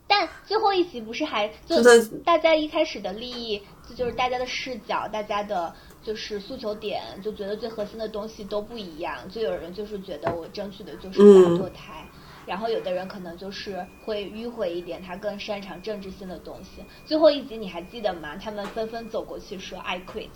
[0.07, 1.81] 但最后一集不是还就
[2.25, 3.61] 大家一开始的利益，
[3.95, 9.15] 这就是大家的视角，大家的就是诉求点，就觉得最核心的东西都不一样。
[9.29, 12.05] 就有人就是觉得我争取的就是嗯反堕胎。
[12.45, 16.83] 然后有的人可能就是会迂回一点，他更擅长政治性的东西。
[17.05, 18.35] 最后一集你还记得吗？
[18.35, 20.27] 他们纷纷走过去说 “I quit”，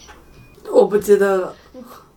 [0.72, 1.56] 我不记得了，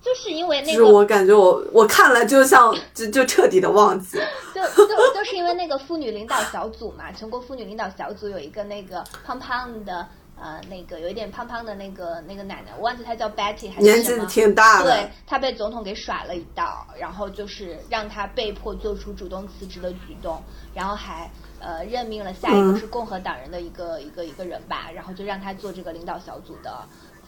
[0.01, 4.19] 就是因为那个是我感觉我我看了就像就就彻底的忘记。
[4.55, 10.07] 就就就是因为那个妇女领导小组嘛，全国妇女领导小组有一个那个胖胖的，
[10.41, 14.19] 呃，那个有一点胖胖的那个那个奶奶，我忘记她叫 Betty 还是年纪。
[14.27, 14.91] 挺大的。
[14.91, 20.43] 对，她被总统给甩了一道，然后就是让她被迫做出主动辞职的举动，
[20.75, 22.77] 然后还呃任命了下一个嗯。
[22.79, 26.83] 是共和党人的一个、一个一个人吧，然后就让他做这个领导小组的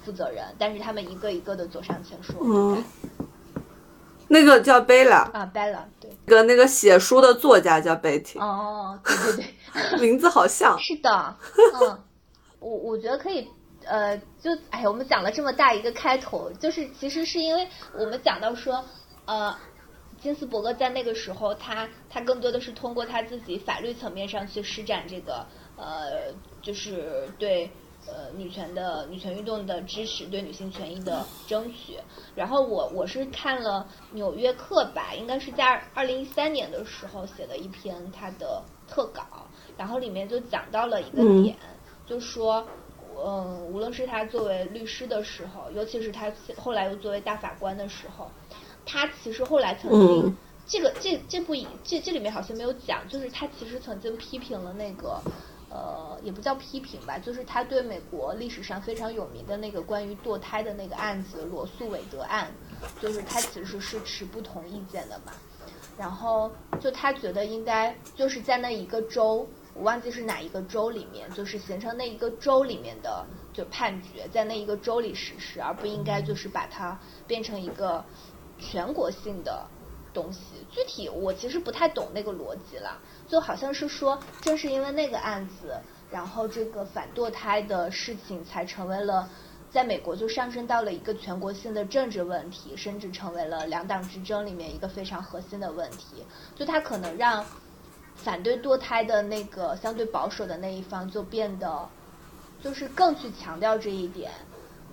[0.04, 2.34] 负责人，但是他们一个一个的走上前说。
[2.42, 2.82] 嗯。
[4.28, 10.00] 那个叫贝拉，啊，Bella 对，那个那个写书的作家叫贝蒂，哦，对对对。
[10.00, 10.78] 名字好像。
[10.78, 11.36] 是的，
[11.82, 11.98] 嗯，
[12.62, 13.46] 我我觉得可以，
[13.84, 17.66] 呃，就哎，我们讲了这么大一个开头，就是其实是因为
[17.98, 18.84] 我们讲到说，
[19.26, 19.54] 呃，
[20.20, 25.44] 金斯伯格在那个时候，他他更多的是通过他自己法律层面上去施展这个，
[25.76, 27.68] 呃，就是对
[28.06, 31.98] 呃女权的女权运动的支持，对女性权益的争取。
[32.36, 39.24] 然后我我是看了《纽约客》吧，应该是在二零一三年的时候写的一篇他的特稿，
[39.76, 41.56] 然后里面就讲到了一个点，
[42.12, 42.66] 就说。
[43.24, 48.28] 嗯，无论是他作为律师的时候，尤其是他后来又作为大法官的时候，
[48.86, 55.20] 他其实后来曾经，这个这这部这这里面好像没有讲，就是他其实曾经批评了那个，
[55.68, 62.50] 呃，也不叫批评吧，就是他对美国历史上非常有名的那个关于堕胎的那个案子罗素韦德案，
[62.98, 65.32] 就是他其实是持不同意见的嘛，
[65.98, 69.46] 然后就他觉得应该就是在那一个州。
[69.74, 78.04] 我忘记是哪一个州里面，就是形成那一个州里面的就判决，在那一个州里实施，而不应该就是把它变成一个
[78.58, 79.66] 全国性的
[80.12, 80.40] 东西。
[80.70, 85.74] 具体我其实不太懂那个逻辑了，就好像是说，正是因为那个案子，
[86.10, 89.26] 然后这个反堕胎的事情才成为了
[89.70, 96.22] 在美国就上升到了一个全国性的政治问题，甚至成为了两党之争里面一个非常核心的问题。
[96.54, 97.42] 就它可能让。
[98.16, 101.88] 反对堕胎的那个相对保守的那一方就变得，
[102.60, 104.30] 就是更去强调这一点，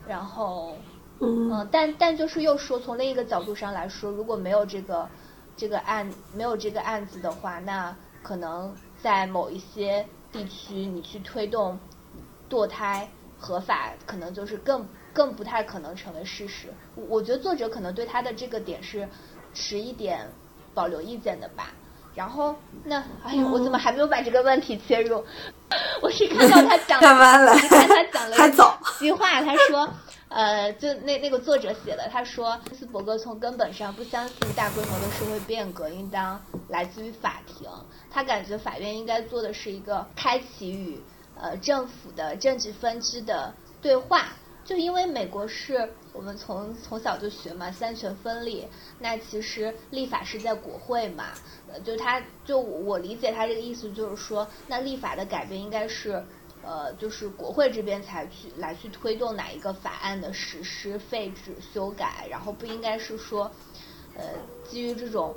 [0.08, 0.76] 然后，
[1.20, 5.08] 嗯，但但就是又说从另一个角度上来说，如果没有这个
[5.56, 11.78] 这个案没有这个案子的话，那可能在某一些地区你去推动
[12.50, 16.70] 堕胎合法，可能就是更更不太可能成为事实。
[16.96, 19.08] 我觉得作者可能对他的这个点是
[19.54, 20.28] 持一点
[20.74, 21.74] 保留意见的吧。
[22.16, 25.24] 然后那哎呀，我怎么还没有把这个问题切入？
[26.02, 27.16] 我是看到他讲，看
[27.88, 28.36] 他讲了
[29.00, 29.88] 一句话，他说，
[30.28, 37.70] 呃，就那那个作者写的，他说，斯伯格从根本上不相信大规模的社会变革应当来自于法庭，
[38.12, 41.00] 他感觉法院应该做的是一个开启与
[41.40, 44.28] 呃政府的政治分支的对话。
[44.66, 48.68] 就因为美国是我们从从小就学嘛，三权分立，
[49.00, 51.26] 那其实立法是在国会嘛，
[51.72, 56.24] 呃，就他就我理解他这个意思就是说，那立法的改变应该是，
[56.64, 63.50] 呃，就是国会这边才去来去推动哪一个法案的实施、废止、修改，然后不应该是说，
[64.16, 64.24] 呃，
[64.68, 65.36] 基于这种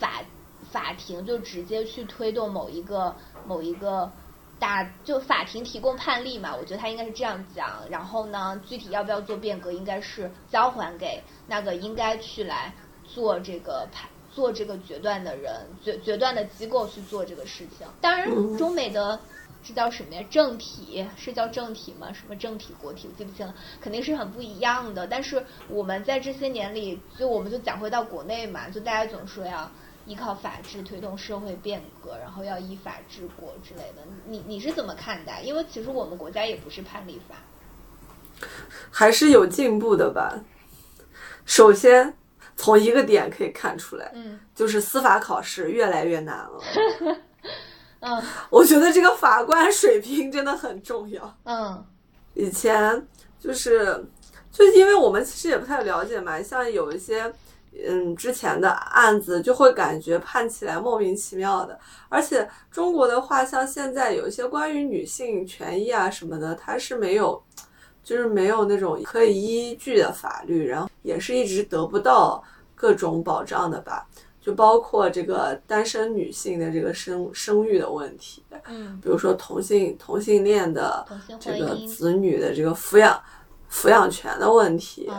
[0.00, 0.22] 法
[0.70, 3.14] 法庭就直接去推动某一个
[3.46, 4.10] 某一个。
[4.64, 7.82] 大就法庭提供判例嘛，我觉得他应该是这样讲。
[7.90, 12.72] 然后呢，具体要不要做变革，应该是交还给那个应该去来
[13.06, 17.86] 做这个判、做这个决断的人、决决断的机构去做这个事情。
[18.00, 19.20] 当然，中美的
[19.62, 20.24] 这叫什么呀？
[20.30, 22.10] 政体是叫政体吗？
[22.14, 23.06] 什么政体、国体？
[23.06, 25.06] 我记不清了，肯定是很不一样的。
[25.06, 29.70] 但是我们在这些年里，就我们就讲回到国内嘛，就大家总说要。
[30.06, 35.40] 依靠法治推动社会变革，然后要依法治国之类的，你你是怎么看待？
[35.40, 37.36] 因为其实我们国家也不是判例法，
[38.90, 40.38] 还是有进步的吧。
[41.46, 42.14] 首先
[42.54, 46.60] 从一个点可以看出来，嗯，就是司法考试越来越难了。
[48.00, 51.34] 嗯，我觉得这个法官水平真的很重要。
[51.44, 51.82] 嗯，
[52.34, 53.06] 以前
[53.40, 54.04] 就是
[54.52, 57.32] 就因为我们其实也不太了解嘛，像有一些。
[57.86, 67.42] 嗯，之前的案子就会感觉判起来莫名其妙的，而且中国的话，像现在有一些关于女性权益啊什么的，它是没有，
[68.02, 72.42] 就是没有那种可以依据的法律，然后也是一直得不到
[72.74, 74.06] 各种保障的吧。
[74.40, 81.04] 就包括这个单身女性的这个生生育的问题，嗯，比如说同性同性恋的
[81.40, 83.18] 这个子女的这个抚养
[83.70, 85.10] 抚养权的问题。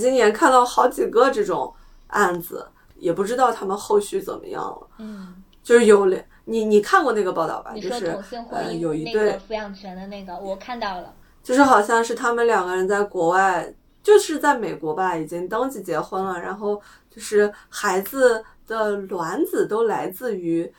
[0.00, 1.72] 今年看到好几个这种
[2.08, 4.86] 案子，也不知道他们后续怎么样了。
[4.98, 7.72] 嗯，就是有两，你你看过那个报道吧？
[7.74, 11.14] 就是同性婚姻有一对抚养权的那个，我看到了。
[11.42, 20.70] 就是好像是他们两个人在国外，就是在美国吧，已经登记结婚了，然后就是孩子的卵子都来自于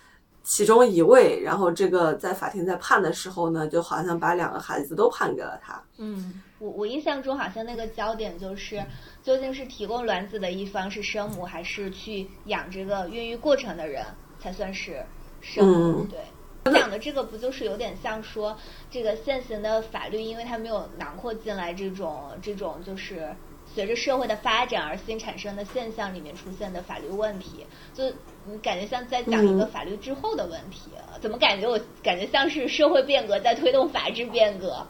[0.43, 5.81] 其中一位，然后这个在法庭在判的时候呢，就好像把两个孩子都判给了他。
[5.97, 6.41] 嗯。
[6.61, 8.79] 我我印象中好像那个焦点就是，
[9.23, 14.05] 究竟是提供卵子的一方是生母，还是去养这个孕育过程的人
[14.37, 15.03] 才算是
[15.41, 16.03] 生母？
[16.03, 16.19] 对，
[16.65, 18.55] 我讲的这个不就是有点像说，
[18.91, 28.07] 这个现行的法律，因为它没有囊括进来这种这种就是随着社会的发展而新产生的现象里面出现的法律问题，就
[28.45, 34.85] 你感觉像在讲一个法律之后的问题，怎么感觉我感觉像是社会变革在推动法治变革，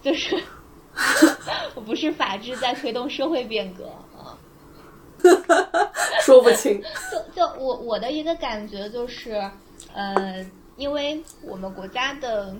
[0.00, 0.42] 就是。
[1.74, 3.86] 我不是法治在推动社会变革
[4.16, 4.36] 啊，
[6.22, 6.82] 说不清。
[7.10, 9.50] 就就我我的一个感觉就是，
[9.94, 10.44] 呃，
[10.76, 12.54] 因为我们国家的，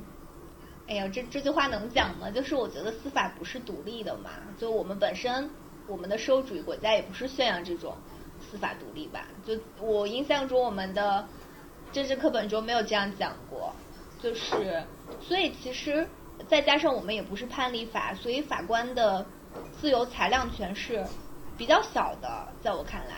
[0.88, 2.30] 哎呀，这这句话能讲吗？
[2.30, 5.50] 就是我觉得司法不是独立的嘛，就我们本身
[5.86, 7.94] 我们的社会主义国家也不是宣扬这种
[8.50, 9.26] 司法独立吧？
[9.46, 11.26] 就我印象中我们的
[11.92, 13.74] 政治课本中没有这样讲过，
[14.22, 14.82] 就是
[15.20, 16.08] 所以其实
[16.48, 19.24] 再加上我们也不是判例法，所以法官的
[19.80, 21.04] 自由裁量权是
[21.56, 23.16] 比较小的，在我看来。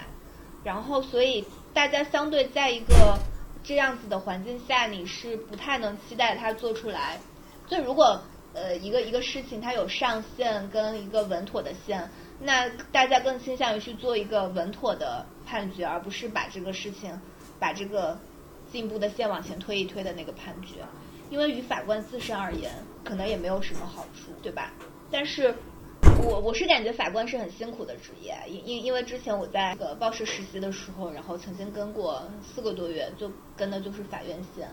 [0.63, 3.19] 然后所以大家相对在一个
[3.63, 7.19] 这样子的环境下，你是不太能期待他做出来。
[7.67, 8.21] 就如果
[8.53, 12.09] 呃一个一个事情它有上限跟一个稳妥的线，
[12.41, 17.19] 那大家更倾向于去做一个稳妥的判决，而不是把这个事情
[17.59, 18.19] 把这个
[18.71, 20.81] 进步的线往前推一推的那个判决。
[21.31, 22.71] 因为于法官自身而言，
[23.05, 24.73] 可能也没有什么好处，对吧？
[25.11, 25.55] 但是。
[26.23, 34.69] 我我是感觉法官是很辛苦的职业，因因因为之前我在个报社实习的时候，然后曾经跟过四个多月，就跟的就是法院线。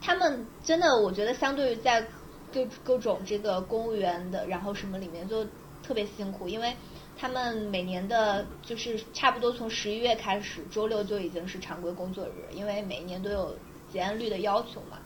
[0.00, 2.04] 他们真的，我觉得相对于在
[2.52, 5.44] 各各种这个公务员的，然后什么里面就
[5.82, 6.74] 特别辛苦，因为
[7.16, 13.56] 他们每年的，就是差不多从十一月开始，周六就已经是常规工作日，因为每一年都有
[13.92, 14.98] 结案率的要求嘛，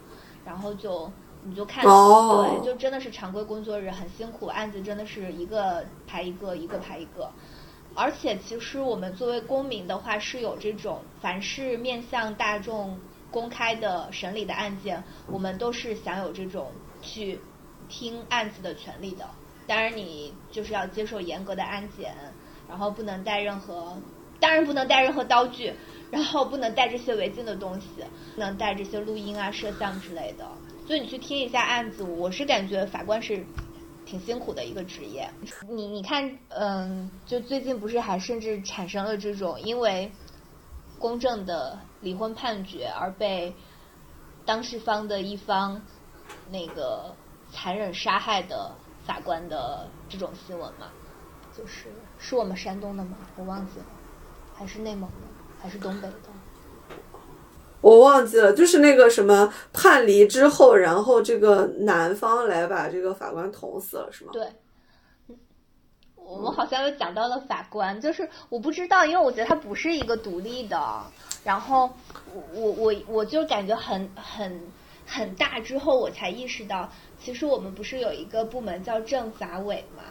[0.45, 1.11] 然后就。
[1.49, 7.31] 你就看，对，就真的是常规工作日很辛苦，案子真的是一个排一个，一个排一个。
[7.95, 12.99] 而且其实我们作为公民的话，是有这种凡是面向大众
[13.31, 16.71] 公开的审理的案件，我们都是享有这种
[17.01, 17.41] 去
[17.89, 19.25] 听案子的权利的。
[19.67, 22.15] 当然，你就是要接受严格的安检，
[22.69, 23.97] 然后不能带任何，
[24.39, 25.73] 当然不能带任何刀具，
[26.11, 27.87] 然后不能带这些违禁的东西，
[28.35, 30.47] 不能带这些录音啊、摄像之类的。
[30.89, 33.45] 所以你去听一下案子，我是感觉法官是
[34.07, 35.29] 挺辛苦的一个职业。
[35.69, 40.11] 你你看，嗯，就最近不是还甚至产生了这种因为
[40.99, 43.53] 公正的离婚判决而被
[44.47, 45.83] 当事方的一方
[46.51, 47.15] 那个
[47.53, 48.73] 残忍杀害的
[49.05, 50.87] 法官的这种新闻吗？
[51.55, 53.19] 就是是我们山东的吗？
[53.37, 53.85] 我忘记了，
[54.57, 55.17] 还是内蒙的，
[55.61, 56.28] 还是东北的？
[57.89, 64.31] 我忘记了，就是那个什么判离之后，然后这个男方来把这个法官捅死了，是吗？
[64.35, 64.47] 对，
[66.15, 70.79] 我们好像又讲到了法官，就是我不知道，因为我觉得他不是一个独立的。
[71.45, 71.89] 然后
[72.35, 74.61] 我我我我就感觉很很
[75.07, 80.03] 很大之后，我才意识到，其实我们不是有一个部门叫政法委嘛？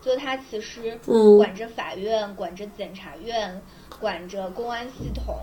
[0.00, 0.98] 就他其实
[1.36, 3.60] 管着法院，管着检察院，
[4.00, 5.36] 管着公安系统，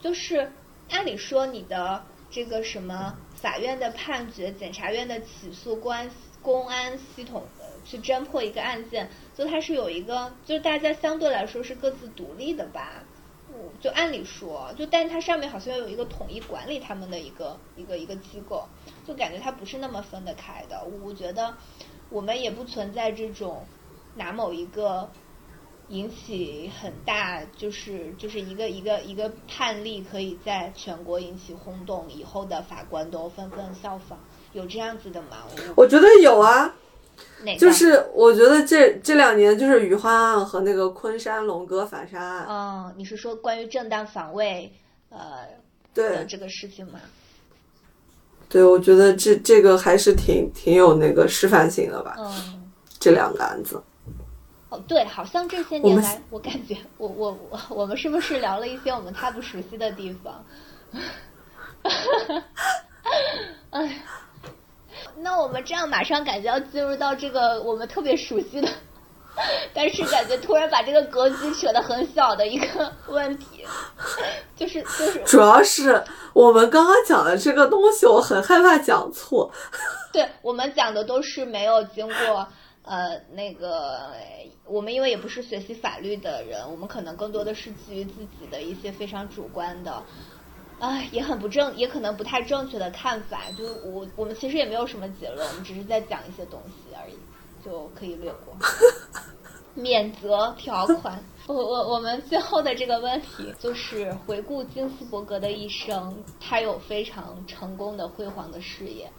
[0.00, 0.50] 就是。
[0.90, 6.10] 按理说，你的这个什么法院的判决、检察院的起诉、公安
[6.42, 13.04] 公安系统的去侦破一个案件，就它是有一个，就是大家相对来说是各自独立的吧？
[13.80, 18.66] 就按理说，就但它上面好像有一个统一管理他们的一个一个一个机构，
[19.06, 20.84] 就感觉它不是那么分得开的。
[21.02, 21.54] 我觉得
[22.08, 23.66] 我们也不存在这种
[24.14, 25.10] 拿某一个。
[25.88, 34.16] 引起很大，就是就是一个一个一个判例，可以在全国引起轰动，以后的法官都纷纷效仿，
[34.52, 35.38] 有这样子的吗？
[35.74, 36.74] 我觉得有啊，
[37.42, 42.46] 哪就是我觉得这这两年就是雨花案和那个昆山龙哥反杀案。
[42.48, 44.70] 嗯，你是说关于正当防卫
[45.08, 45.18] 呃
[45.94, 47.00] 对这个事情吗？
[48.50, 52.14] 对，我觉得这这个还是挺挺有那个示范性的吧。
[52.18, 53.82] 嗯，这两个案子。
[54.70, 60.44] 哦，对，好像这些年来，我感觉我我我我们是不是聊了一些我们太不熟悉的地方？
[63.70, 64.02] 哎，
[65.16, 68.68] 那我们这样马上感觉要进入到这个我们特别熟悉的，
[69.72, 73.64] 但是感觉突然把这个格局扯得很小的一个问题，
[74.54, 76.04] 就是就是，主要是
[76.34, 79.50] 我们刚刚讲的这个东西，我很害怕讲错。
[80.12, 82.46] 对我们讲的都是没有经过。
[82.88, 84.14] 呃，那个，
[84.64, 90.02] 我们因为也不是学习法律的人，我们可能更多的是基于自己的一些非常主观的，
[90.78, 93.42] 啊，也很不正，也可能不太正确的看法。
[93.58, 97.18] 就我，我们其实也没有什么结论，我们只是在讲一些东西而已，
[97.62, 98.56] 就可以略过，
[99.74, 101.22] 免责条款。
[101.46, 109.10] 我我我们最后的这个问题就是回顾金斯伯格的一生，他有非常成功的辉煌的事业，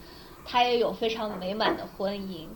[0.43, 2.47] 他也有非常美满的婚姻。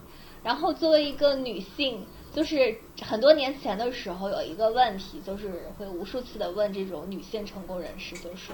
[0.43, 8.53] 然后作为一个女性，就是很多年前的时候有一个问题，就是会无数次的问这种女性成功人士，就说：“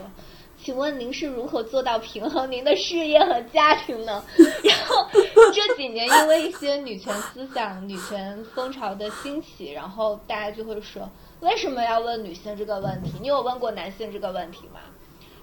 [0.61, 4.23] 请问您是如何做到平衡您的事业和家庭呢？”
[4.63, 5.07] 然后
[5.51, 11.09] 这几年因为一些女权思想、女权风潮的兴起，然后大家就会说
[11.41, 13.13] ：“为什么要问女性这个问题？
[13.19, 14.79] 你有问过男性这个问题吗？”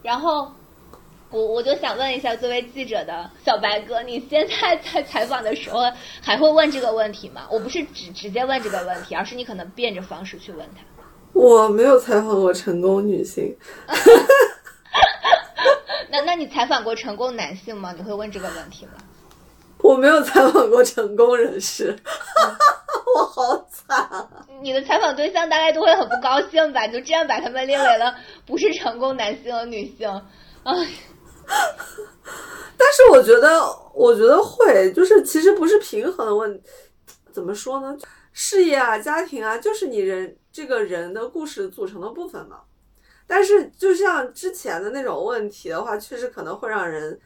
[0.03, 0.53] 然后
[1.29, 5.81] 我我就想问一下，作为记者的小白哥，你现在在采访的时候
[6.22, 7.47] 还会问这个问题吗？
[7.51, 10.83] 我不是直直接问这个问题，而是你可能变着方式去问他。
[11.33, 13.55] 我没有采访过成功女性，
[16.11, 17.93] 那那你采访过成功男性吗？
[17.95, 18.93] 你会问这个问题吗？
[19.79, 21.95] 我没有采访过成功人士，
[23.14, 24.29] 我好惨啊！
[24.62, 26.87] 你的采访对象大概都会很不高兴吧？
[26.87, 28.14] 就这样把他们列为了
[28.47, 30.09] 不是成功男性和女性，
[30.62, 30.72] 哎。
[32.78, 33.61] 但是我觉得，
[33.94, 36.61] 我觉得会，就是其实不是平衡的问，
[37.32, 37.97] 怎么说呢？
[38.32, 42.61] 事业啊，家庭啊，就是你人这个人的故事组成的部分嘛。
[43.26, 47.18] 但是就像之前的那种问题的话，确实可能会让人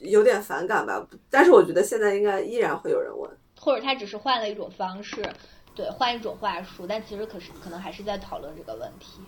[0.00, 1.06] 有点反感吧。
[1.30, 5.22] 但是我觉得现在应该依然会有人问，或者他只是换了一种方式，
[5.74, 9.20] 对，换一种话术，但其实可是可能还是在讨论这个问题。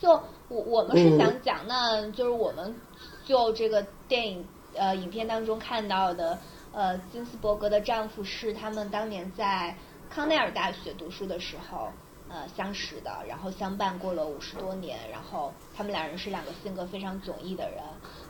[0.00, 0.10] 就
[0.48, 2.74] 我我们是想讲，那就是我们。
[3.24, 6.38] 就这个电影呃影片当中看到的
[6.72, 9.76] 呃金斯伯格的丈夫是他们当年在
[10.10, 11.88] 康奈尔大学读书的时候
[12.28, 17.82] 呃相识的，然后相伴过了五十多年，然后他们两人是两个性格非常迥异的人。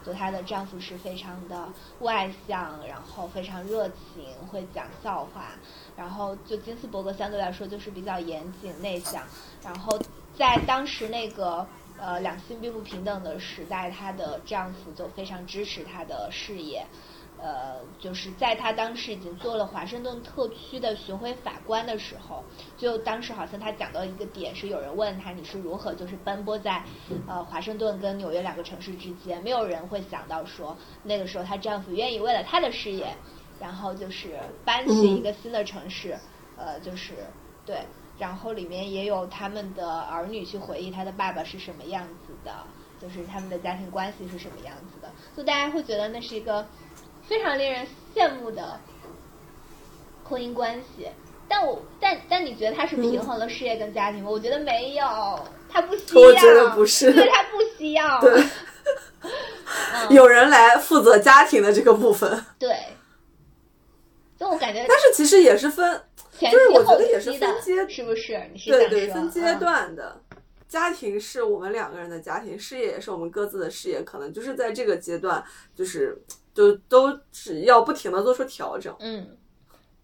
[0.04, 1.68] 就她的丈夫是非常的
[2.00, 5.52] 外向，然后非常热情，会讲笑话，
[5.96, 9.22] 然后就金斯伯格相对来说就是比较严谨内向，
[9.62, 9.96] 然后
[10.36, 11.66] 在当时那个。
[12.04, 16.84] 呃，两性并不平等的时代，她的丈夫就非常支持她的事业。
[17.40, 22.42] 呃，就是在她当时已经做了华盛顿特区的巡回法官的时候，
[22.76, 26.82] 就当时好像她讲到一个点，是有人问她你是如何就是奔波在
[27.28, 33.14] 呃华盛顿跟纽约两个城市之间，没有人会想到说那个时候她丈夫愿意为了她的事业，
[33.60, 36.18] 然后就是搬去一个新的城市，
[36.56, 37.14] 呃，就是
[37.64, 37.78] 对。
[38.22, 42.52] 然后里面也有他们的儿女去回忆他的爸爸是什么样子的，
[43.00, 46.64] 就是他们的家庭关系是什么样子的，就大家会觉得那是一个
[47.28, 48.78] 非常令人羡慕的
[50.22, 51.08] 婚姻关系。
[51.48, 54.30] 但我但但你觉得他是平衡了事业跟家庭吗？
[54.30, 55.04] 我觉得没有，
[55.68, 56.20] 他不需要。
[56.20, 58.20] 我觉得不是，对他不需要。
[58.20, 58.44] 对，
[60.14, 62.44] 有人来负责家庭的这个部分。
[62.56, 62.72] 对，
[64.38, 66.00] 就我感觉，但是其实也是分。
[66.50, 68.40] 就是我觉得也是分阶，是不是？
[68.66, 70.20] 对对，分阶段的。
[70.68, 76.18] 家庭是我们两个人的家庭，事业也是我们各自的事业，可能就是在这个阶段，就是
[76.54, 78.96] 就都只要不停的做出调整。
[79.00, 79.36] 嗯，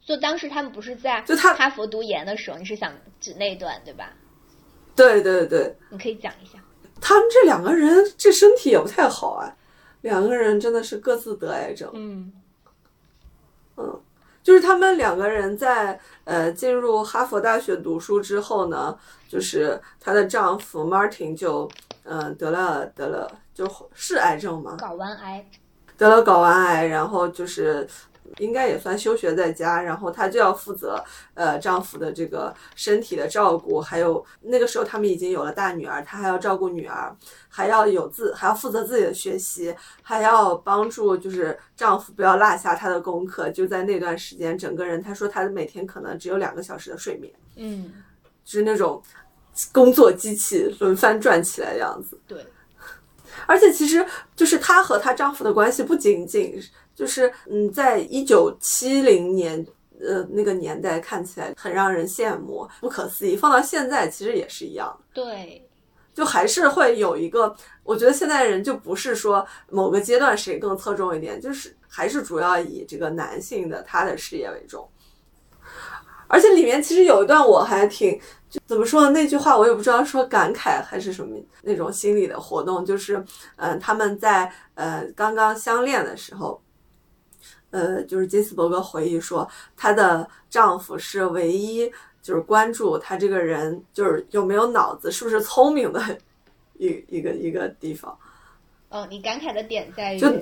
[0.05, 4.13] 就当时他们不是在就他哈佛读研的时候，你是想指那段对吧？
[4.95, 6.63] 对对对，你可以讲一下。
[7.01, 9.57] 他们这两个人这身体也不太好啊，
[10.03, 11.91] 两个人真的是各自得癌症。
[11.95, 12.31] 嗯
[13.77, 14.03] 嗯。
[14.43, 18.97] 就是他们两个人在呃进入哈佛大学读书之后呢，
[19.29, 21.71] 就是她的丈夫 Martin 就
[22.05, 25.47] 嗯得了得了就是癌症嘛，睾丸癌，
[25.97, 27.87] 得了睾丸癌，然后就是。
[28.37, 31.03] 应该也算休学在家，然后她就要负责
[31.35, 37.15] 呃丈夫的这个身体的照顾，还有那个时候他们已经有了大女儿，她还要照顾女儿，
[37.49, 43.51] 还要有自还要负责自己的学习，还要帮助就是丈夫不要落下她的功课。
[43.51, 47.93] 就在那段时间，整个人她说她每天可能只有两个小时的睡眠，嗯，
[48.45, 49.03] 就是那种
[49.73, 52.21] 工作机器轮番转起来的样子。
[52.27, 52.47] 对，
[53.47, 54.07] 而且其实
[54.37, 56.61] 就是她和她丈夫的关系不仅仅。
[56.99, 59.65] 就是嗯，在一九七零年，
[60.01, 63.37] 呃，那个年代看起来很让人羡慕、不可思议。
[63.37, 64.99] 放到现在，其实也是一样。
[65.15, 65.65] 对，
[66.13, 74.89] 就还是会有一个，我觉得现在人就不是说某个阶段谁更侧重一点，就是还是主要以这个男性的他的事业为重。
[76.27, 78.21] 而且里面其实有一段我还挺，
[78.51, 79.11] 就怎么说呢？
[79.11, 83.25] 那句话我也不知道说感慨还是什么那种心理的活动，就是
[83.55, 86.61] 嗯，他们在呃刚刚相恋的时候。
[87.71, 91.91] 呃，就是金斯伯格回忆说，她的丈夫是唯一
[92.23, 96.01] 就是关注她这个人就是有没有脑子，是不是聪明的
[96.79, 98.17] 一一个一个地方。
[98.89, 100.33] 哦，你感慨的点在于，就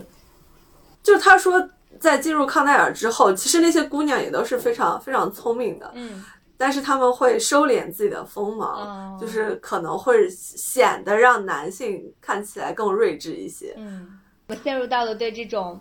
[1.03, 1.69] 就他说，
[1.99, 6.25] 在进入康奈尔之后，其实那些姑娘也都是非常非常聪明的，嗯，
[6.57, 13.75] 但是他们会收敛自己的锋芒，就是可能会显得让男性看起来更睿智一些。
[13.77, 15.81] 嗯，我陷入到了对这种。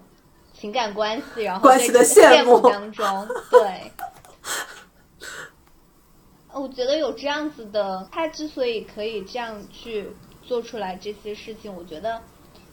[0.57, 3.91] 情感关系，然后关系的羡慕当中，对，
[6.53, 10.09] 我觉得有这样子的，他之所以可以这样去
[10.41, 12.21] 做出来这些事情，我觉得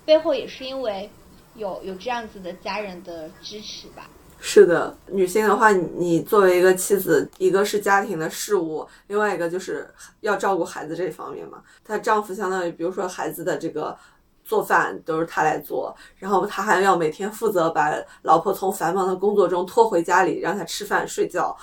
[0.05, 1.11] 背后也是因为
[1.57, 4.09] 有有这样子的家人的支持吧。
[4.41, 11.63] 是的，女性的话，你作为一个妻子，一个是家庭的事务，另外一个就是要照顾孩子这方面嘛。
[11.85, 13.99] 她丈夫相当于，比如说孩子的这个。
[14.45, 21.57] 做饭都是他来做，然后他还要每天负责把老婆从繁忙的工作中拖回家里，让她吃饭睡觉。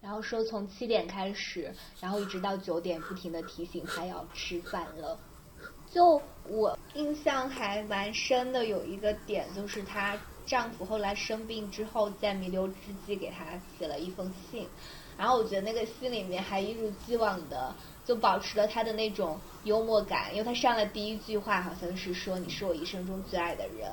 [0.00, 5.16] 然后说从七点开始，然后一直到九点，不停的提醒他要吃饭了。
[5.88, 12.74] 就我印象还蛮深的，有一个点就是她丈夫后来生病之后，在弥留之
[13.06, 13.44] 际给她
[13.78, 14.66] 写了一封信，
[15.16, 17.72] 然后我觉得那个信里面还一如既往的
[18.04, 23.90] 就保持了他的那种幽默感，因为他上来第一句话好像是说你是我一生中最爱的人，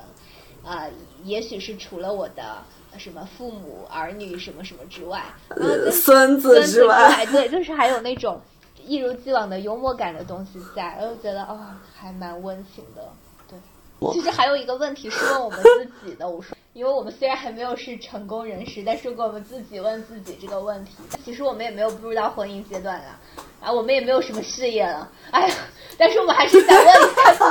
[0.64, 0.90] 呃，
[1.24, 2.62] 也许是除了我的
[2.98, 8.40] 什么父母儿女什么什么之外，然后就 孙子孙子之外，对，就是还有那种
[8.84, 11.58] 一如既往的幽默感的东西在，我就觉得哦，
[11.94, 13.08] 还蛮温情的。
[13.48, 13.58] 对，
[14.12, 20.92] 其实还有一个问题是问我们自己的，我说，因为我们虽然还没有是成功人士，但是如果我们自己问自己这个问题，
[21.24, 23.18] 其实我们也没有步入到婚姻阶段了，
[23.60, 25.54] 啊，我们也没有什么事业了，哎呀，
[25.98, 27.44] 但是我们还是想问一下自己，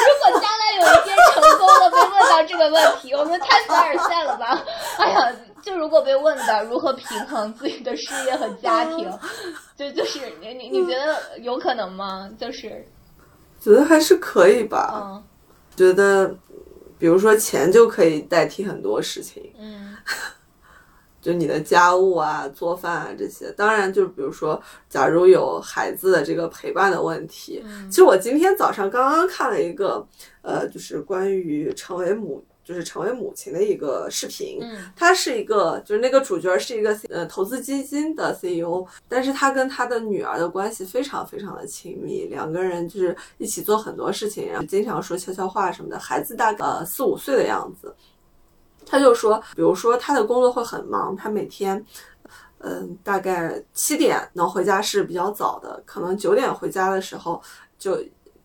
[0.00, 4.64] 如果将来有一天成功了，被问到这个问题，我们太凡尔赛了吧？
[4.98, 9.08] 哎呀，就如果被问到如何平衡自己的事业和家庭，
[9.76, 12.28] 就就是你你你觉得有可能吗？
[12.36, 12.84] 就是
[13.60, 15.02] 觉得还是可以吧。
[15.04, 15.22] 嗯
[15.76, 16.34] 觉得，
[17.00, 19.96] 比如说钱就可以代替很多事情，嗯。
[21.22, 23.52] 就你的家务啊、做饭啊这些。
[23.52, 27.90] 当然，就比如说，假如有孩子的这个陪伴的问题，嗯。
[27.90, 30.06] 其实我今天早上刚刚看了一个，
[30.40, 34.58] 呃，就是关于成为母，就是成为母亲的一个视频。
[34.62, 45.98] 嗯他是一个，就是那个主角是一个呃投资基金的 CEO，但是他跟他的女儿的关系非常非常的亲密，两个人就是一起做很多事情，然后经常说悄悄话什么的。
[45.98, 47.92] 孩子大概呃四五岁的样子，
[48.86, 51.84] 他就说，比如说他的工作会很忙，他每天。
[52.62, 57.40] 嗯，大概七点能回家是比较早的，可能九点回家的时候，
[57.78, 57.98] 就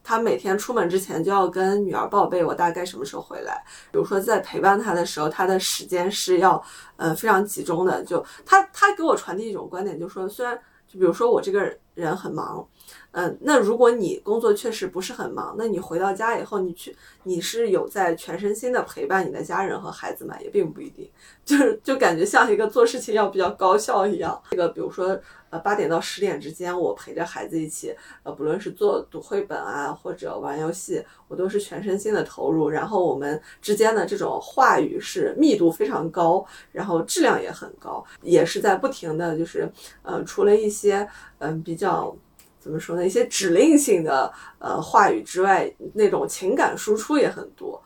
[0.06, 3.62] 他每天出门之前就要跟女儿报备我大概什么时候回来。
[3.92, 6.64] 比如说在陪伴他的时候，他的时间是要
[6.96, 8.04] 呃非常集中的。
[8.04, 10.56] 就他他给我传递一种观点，就说虽然
[10.88, 12.68] 就比如说我这个人很忙，
[13.12, 20.36] 嗯，那如果你工作确实不是很忙，那你回到家以后，你去你是有在全身心的陪伴你的家人和孩子吗？
[20.40, 21.10] 也并不一定，
[21.44, 24.40] 就是就感觉像一个做事情要比较高效一样。
[24.52, 25.20] 这个比如说
[25.60, 32.70] 八点到十点之间，我陪着孩子一起，呃不论是做读绘本啊或者玩游戏，我都是全身心的投入。
[32.70, 39.72] 然后我们之间的这种话语是密度非常高，然后质量也很高，也是在不停的就是
[40.04, 41.08] 呃除了一些
[41.40, 42.16] 嗯、比较。
[42.58, 43.06] 怎么说呢？
[43.06, 47.80] 一些指令性的呃话语之外，那种情感输出也很多。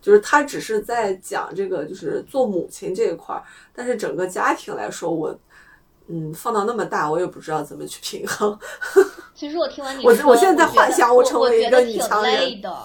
[0.00, 3.42] 就是他只是在讲这个，就是做母亲这一块儿，
[3.74, 5.36] 但是整个家庭来说，我
[6.08, 8.58] 嗯放到那么大，我也不知道怎么去平衡。
[9.34, 12.82] 其实我听完你我说，我现在在幻想我我成为一个觉得挺女强人累的，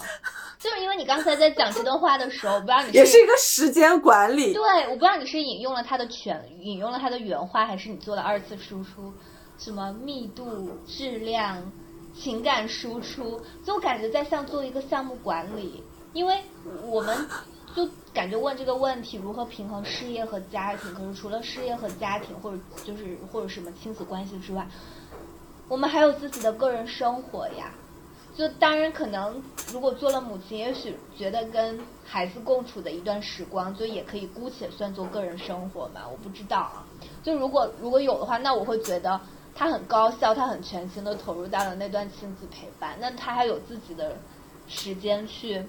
[0.58, 4.54] 就是因为你刚才在讲这段话的时候，我不知道你 也是一个时间管理。
[4.54, 9.14] 对，我不知道你是引用了他的全，引用了他的原话，还是你做了二次输出，
[9.58, 11.62] 什么密度、质量、
[12.18, 16.42] 情感输出，就我感觉在像做一个项目管理，因为
[16.88, 17.16] 我们
[17.76, 24.68] 就感觉问这个问题如何平衡事业和家庭，可是除了事业和家庭，或者就是或者什么亲子关系之外，
[25.68, 27.72] 我们还有自己的个人生活呀。
[28.36, 29.44] 就当然可能，
[29.74, 36.08] 如果做了母亲，也许觉得跟孩子共处的一段时光，就也可以姑且算作个人生活吧。
[36.10, 36.86] 我不知道啊。
[37.22, 39.20] 就如果如果有的话，那我会觉得
[39.54, 44.16] 他很高效，他很全心的投入到了那段亲子陪伴，那他还有自己的
[44.70, 45.62] 时间去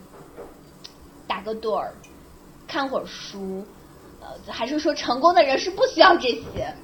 [1.31, 1.95] 打个盹儿，
[2.67, 3.65] 看会儿书。
[4.21, 6.75] 呃，还是说成功的人是不需要这些？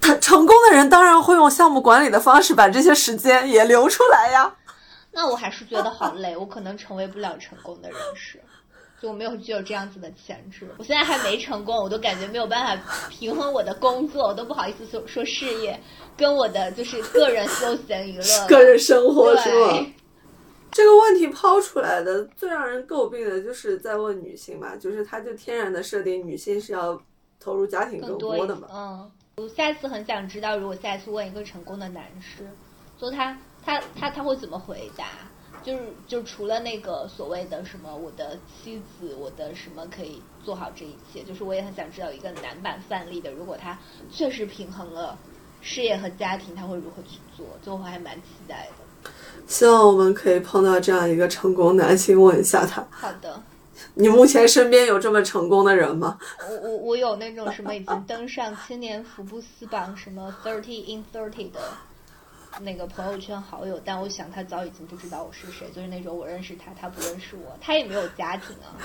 [0.00, 4.54] 他成功的人当然会用项目管理的方式把这些时间也留出来呀。
[5.10, 8.40] 那我还是觉得好累，我可能成为不了成功的人士，
[9.00, 10.68] 就我没有具有这样子的潜质。
[10.78, 15.78] 我现在还没成功，我都感觉没有办法平衡我的工作，我都不好意思说说事业
[16.16, 18.46] 跟我的就是个人休闲娱乐。
[18.48, 19.86] 个人生活是吗？
[20.74, 27.00] 这个问题抛出来的最让人诟病的就是在问女性嘛，就是他就天然的设定女性是要
[27.38, 28.66] 投入家庭更多的嘛。
[28.72, 32.44] 嗯，我下次很想知道，如果下次问一个成功的男士，
[32.98, 35.06] 就他他他他会怎么回答？
[35.62, 43.78] 就是就除了那个所谓的什么我的妻子，我的什么可以做好这一切，就是我也很想知道一个男版范例的，如果他
[44.10, 45.16] 确实平衡了
[45.60, 47.46] 事业和家庭，他会如何去做？
[47.62, 48.83] 就我还蛮期待的。
[49.46, 53.40] 希望我们可以碰到这样一个成功男性，问一下他，好的，
[53.94, 56.18] 你目前身边有这么成功的人吗？
[56.48, 61.60] 我我我有那种什么已经登上青年福布斯榜什么 thirty in thirty 的
[62.60, 68.78] 那个朋友圈好友，但我想他早已经不知道我是谁，就是那种我认识他，他不认识我，他也没有家庭啊。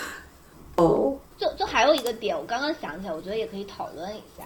[0.77, 4.45] 哦，就就还有一个点，我刚刚想起来，我觉得也可以讨论一下，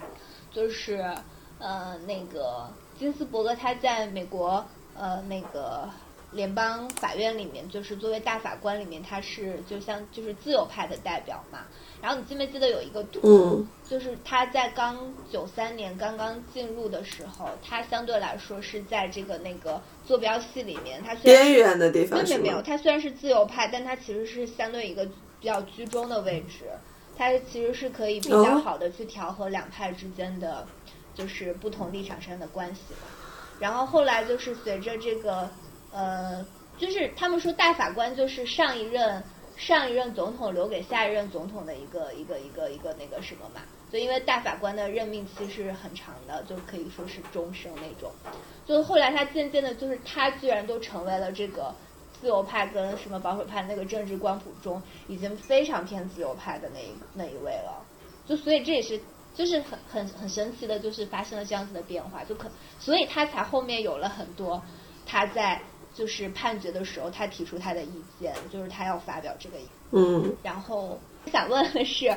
[0.52, 1.04] 就是
[1.60, 4.66] 呃，那个金斯伯格他在美国
[4.98, 5.88] 呃那个
[6.34, 11.60] 联邦法院里面，就是作为大法官里面，他是就像就是自由派的代表嘛。
[12.02, 26.66] 然后你记没记得有一个图，嗯就是他在刚九三年刚刚进入的时候，他相对来说是在这个那个坐标系里面，他虽然边缘的地方是有没有没有，他虽然是自由派，但他其实是相对一个比较居中的位置，
[27.16, 30.68] 他其实是可以比较哦好的去调和两派之间的，
[31.16, 33.08] 就是不同立场上的关系嘛。
[33.60, 35.50] 然后后来就是随着这个，
[35.94, 36.46] 呃，
[36.78, 39.24] 就是他们说大法官就是上一任
[39.56, 48.12] 上一任总统留给下一任总统的一个一个一个一个那个什么嘛，就因为大法官的任命期是很长的，就可以说是终生那种。
[48.66, 51.74] 就后来他渐渐的，就是他居然都成为了这个
[52.20, 57.86] 自由派跟什么保守派那个政治光谱中已经非常偏自由派的那一那一位了。
[58.26, 59.00] 就所以这也是
[59.36, 64.60] 就是很很很神奇的，就是发生了这样子的变化，就可所以他才后面有了很多
[65.06, 65.62] 他在
[65.94, 70.36] 就是判决的时候他提出他的意见，就是他要发表这个意嗯。
[70.42, 71.00] 然后
[71.32, 72.16] 想问的是，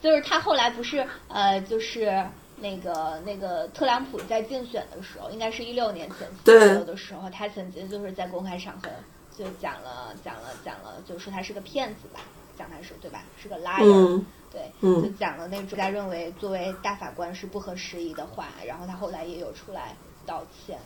[0.00, 2.24] 就是他后来不是呃，就是
[2.56, 8.88] 那个那个特朗普在竞选的时候，应该是一六年前左右的时候，他曾经就是在公开场合
[9.36, 12.20] 就讲了讲了讲了，就说他是个骗子吧，
[12.56, 14.24] 讲他是对吧，是个 liar，、嗯。
[14.50, 15.02] 对，嗯。
[15.02, 20.78] 就讲了那种他认为作为大法官是不合时宜的话，然后他后来也有出来道歉，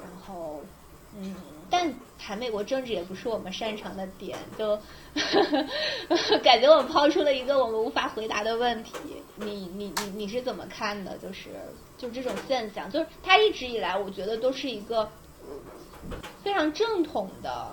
[0.00, 0.62] 然后
[1.16, 1.34] 嗯，
[1.70, 4.78] 但谈美国政治也不是我们擅长的点，就
[6.42, 8.92] 感觉我抛出了一个我们无法回答的问题。
[9.36, 11.16] 你你你你是怎么看的？
[11.18, 11.50] 就是
[11.96, 15.10] 就这种现象，就是他一直以来，我觉得都是一个
[16.42, 17.68] 非常正统的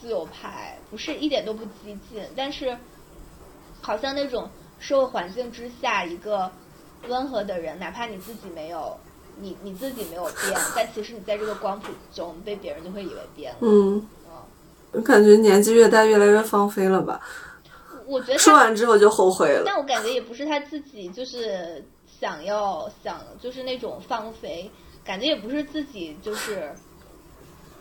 [0.00, 2.76] 自由派，不是一点都不激进，但是
[3.80, 6.50] 好像那种社会环境之下，一个
[7.06, 8.98] 温和的人，哪怕你自己没有。
[9.38, 13.58] 你你自己没有变，但其实你在这个光谱中被别人就会以为变了。
[13.60, 14.42] 嗯，嗯，
[14.92, 17.20] 我感觉年纪越大越来越放飞了吧？
[18.06, 19.64] 我觉得说，完之后就后悔了。
[19.66, 21.84] 但我感觉也不是他自己就是
[22.20, 24.70] 想要想就是那种放飞，
[25.04, 26.72] 感觉也不是自己就是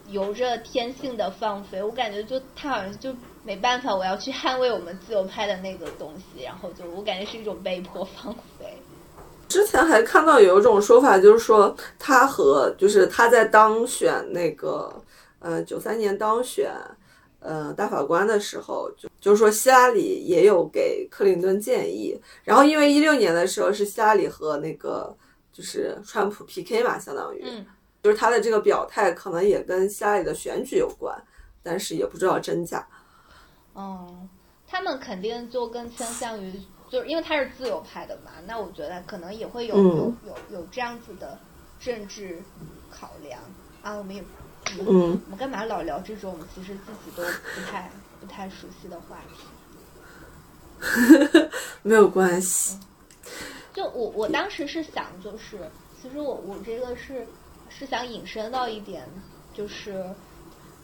[0.10, 1.82] 由着天性的放飞。
[1.82, 8.76] 我感觉就他好像就没办法，我要去捍卫我们自由派的那个东西，然后就我感觉是一种被迫放飞。
[9.56, 15.01] 之前还看到有一种说法，就是说他和就是他在当选那个
[15.39, 16.70] 呃九三年当选
[17.39, 25.16] 呃大法官的时候，就就是说希拉里也有给克林顿建议，然后因为一六年的时候是希拉里和那个
[25.53, 27.66] 就是川普 PK 嘛，相当于，嗯，
[28.03, 31.18] 就是他的这个表态可能也跟希拉里的选举有关，
[31.64, 32.86] 但是也不知道真假。
[33.74, 34.30] 嗯，
[34.68, 36.60] 他们肯定就更倾向于，
[36.90, 41.38] 就是因为他是自由派的嘛，那我觉得可能也会有、嗯有有有这样子的
[41.80, 42.42] 政治
[42.90, 43.40] 考量
[43.82, 43.94] 啊。
[43.94, 44.24] 我们也，
[44.80, 49.44] 嗯我们干嘛老聊这种我们其实自己都不太不太熟悉的话题？
[51.84, 52.80] 没有关系。
[53.74, 55.70] 就我我当时是想，就是
[56.02, 57.28] 其实我我这个是
[57.70, 59.08] 是想引申到一点，
[59.54, 60.06] 就是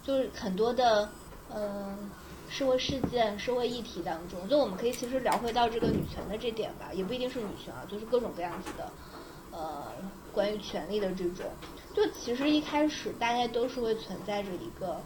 [0.02, 1.08] 就是很多的
[1.50, 1.98] 嗯、呃
[2.52, 8.92] 社会事件、社会议题当中，就我们可以其实聊回到这个女权的这点吧，也不一定是女权啊，就是各种各样子的
[9.50, 9.86] 呃
[10.32, 11.46] 关于权利的这种，
[11.94, 15.00] 就其实一开始大概都是会存在着一个。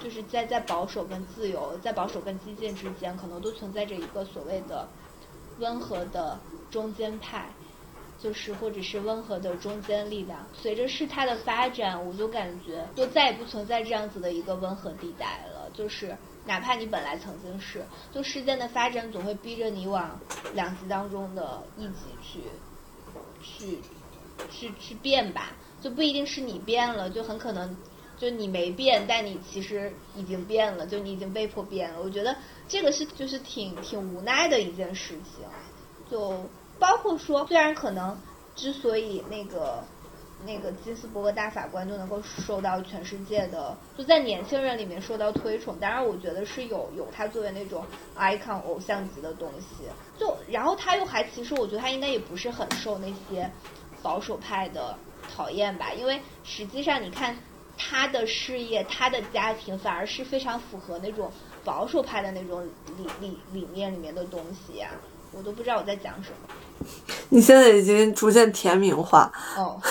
[0.00, 4.88] 就是在在保守跟自由，在保守跟激进之间，可能都存在着一个所谓的
[5.58, 6.38] 温和的
[6.70, 7.50] 中间派，
[8.18, 10.46] 就是或者是温和的中间力量。
[10.54, 15.68] 随着事态的发展，我就感觉就再也不存在这样子的一个温和地带了。
[15.74, 16.16] 就是
[16.46, 20.18] 哪怕你本来曾经是，就事件的发展总会逼着你往
[20.54, 22.40] 两极当中的一极去
[23.42, 23.78] 去
[24.50, 27.76] 去去变吧，就不一定是你变了，就很可能。
[28.18, 32.02] 就你没变，但你其实已经变了，就你已经被迫变了。
[32.02, 32.36] 我觉得
[32.68, 35.46] 这个是就是挺挺无奈的一件事情，
[36.10, 36.44] 就
[36.78, 38.20] 包括说，虽然可能
[38.54, 39.82] 之所以那个
[40.44, 47.84] 那个金斯伯格大法官就能够受到全世界的，就在年轻人里面受到推崇，当然我觉得是有有他作为那种
[48.18, 49.84] icon 偶像级的东西。
[50.18, 53.50] 就然后他又还其实我觉得他应该也不是很受那些
[54.02, 54.96] 保守派的
[55.34, 57.36] 讨厌吧，因为实际上你看。
[57.82, 61.32] 他的事业，他的家庭反而是非常符合那种
[61.64, 62.62] 保守派的那种
[62.98, 64.90] 理理理念里面的东西呀、
[65.32, 66.54] 我都不知道我在讲什么。
[67.30, 69.80] 你现在已经逐渐甜民化，哦，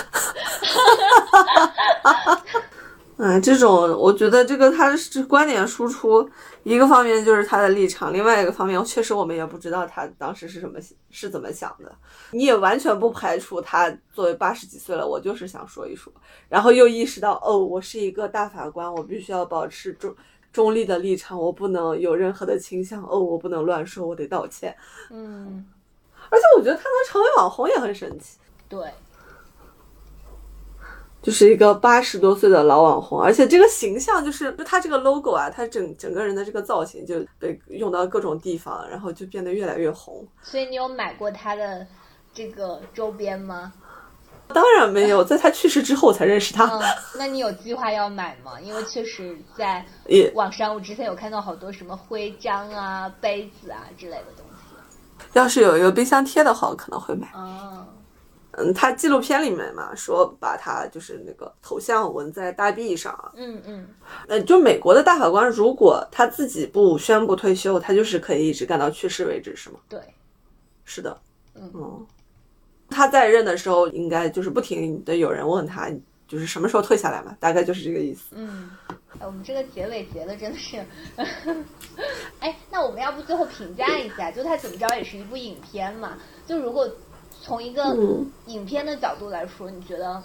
[3.17, 6.27] 嗯，这种我觉得这个他是观点输出，
[6.63, 10.79] 一个方面就是他的立场，另外一个方面确实我们也不知道他当时是什么
[11.09, 11.91] 是怎么想的。
[12.31, 16.11] 你也完全不排除他作为八十几岁了，我就是想说一说，
[16.47, 20.15] 然后又意识到哦，我是一个大法官，我必须要保持中
[20.53, 23.03] 中立的立场，我不能有任何的倾向。
[23.03, 24.75] 哦，我不能乱说，我得道歉。
[25.09, 25.65] 嗯，
[26.29, 28.37] 而且我觉得他能成为网红也很神奇。
[28.67, 28.79] 对。
[31.21, 40.25] 就是一个八十多岁的老网红，而且这个形象就是就他这个 logo 啊，他整整个人的这个造型就被用到各种地方，然后就变得越来越红。
[40.41, 41.85] 所以你有买过他的
[42.33, 43.73] 这个周边吗？
[44.47, 46.65] 当然没有，在他去世之后才认识他。
[46.65, 46.81] 嗯，
[47.17, 48.59] 那你有计划要买吗？
[48.61, 49.85] 因为确实在
[50.33, 54.48] 网上我之前有看到好多什么徽章啊、杯子啊之类的东西。
[55.33, 57.31] 要是有一个冰箱贴的话，我可能会买。
[57.33, 57.85] 哦。
[58.53, 63.17] 嗯，他纪录片里面嘛，说把他就是那个头像纹在大臂上。
[63.35, 63.87] 嗯嗯。
[64.27, 69.79] 呃，就美国的大法官，如果他自己不宣布退休，他就是可以一直干到去世为止，是吗？
[69.87, 69.99] 对，
[70.83, 71.17] 是的。
[71.55, 72.05] 嗯。
[72.89, 75.87] 他在任的时候，应该就是不停的有人问他，
[76.29, 78.21] 就是什么时候退下来嘛，大概就是这个意思。
[78.31, 78.71] 嗯。
[79.19, 80.77] 我们这个结尾结的真的是，
[82.39, 84.31] 哎，那我们要不最后评价一下？
[84.31, 86.17] 就它怎么着也是一部影片嘛，
[86.47, 86.89] 就如果。
[87.41, 87.95] 从一个
[88.47, 90.21] 影片的角度来说，你觉得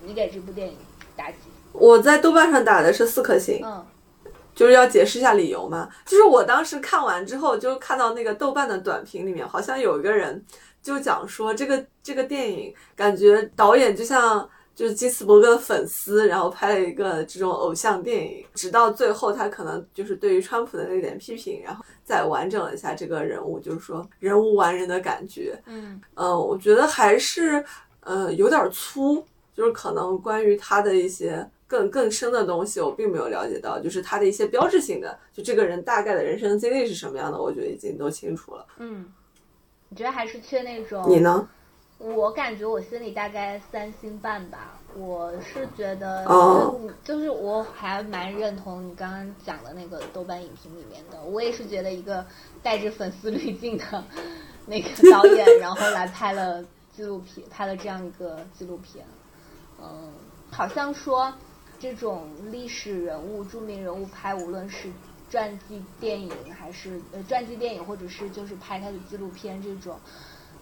[0.00, 0.74] 你给这部电影
[1.14, 1.36] 打几？
[1.72, 3.60] 我在豆瓣上打的是四颗星。
[3.62, 3.84] 嗯，
[4.54, 5.90] 就是要解释一下理由嘛。
[6.06, 10.42] 就是我当时看完之后，就看到那个豆瓣的短评里面，好像有一个人
[10.82, 14.48] 就讲说，这个这个电影感觉导演就像。
[14.76, 25.58] 就是基斯伯格的粉丝，然后拍了一个这种偶像电影，直到最后他可能就是对于川普的那点批评，然后再完整了一下这个人物，就是说人无完人的感觉。
[25.64, 27.64] 嗯呃，我觉得还是
[28.00, 29.24] 呃有点粗，
[29.54, 38.66] 就是可能关于他的一些更更深的东西，我并没有了解到，就是他的一些标志性的，就这个人大概的人生经历是什么样的，我觉得已经都清楚了。
[38.76, 39.10] 嗯，
[39.88, 41.02] 你觉得还是缺那种？
[41.08, 41.48] 你呢？
[41.98, 46.26] 我感觉我心里大概三星半吧，我是觉得，
[47.02, 52.24] 就是我还蛮认同你刚刚讲的那个豆瓣影评里面的，我也是觉得一个
[52.62, 54.04] 带着粉丝滤镜的
[54.66, 56.62] 那个 导演，然后来拍了
[56.94, 59.06] 纪录片，拍了这样一个纪录片，
[59.82, 60.12] 嗯，
[60.50, 61.32] 好像说
[61.80, 64.92] 这种历史人物、著名人物拍，无论是
[65.30, 69.98] 传记电影还是呃传记电影，或者是就是拍他的纪录片这种。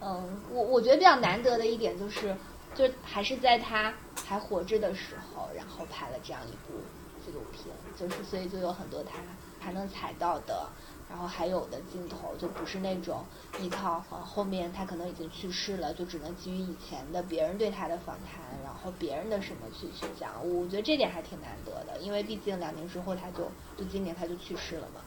[0.01, 2.37] 嗯，我我觉得比较难得的一点就是，
[2.75, 3.95] 就还是在他
[4.27, 6.79] 还活着的时候，然后拍了这样一部
[7.25, 9.19] 纪录片，就是所以就有很多他
[9.61, 10.69] 还能采到的，
[11.09, 13.25] 然后还有的镜头就不是那种
[13.61, 25.01] 依靠呃后面他可能已经去世了，就只能基于以前的别人对他的访谈，然后别人的什么去去讲，我觉得这点还挺难得的，因为毕竟两年之后他就就今年他就去世了嘛。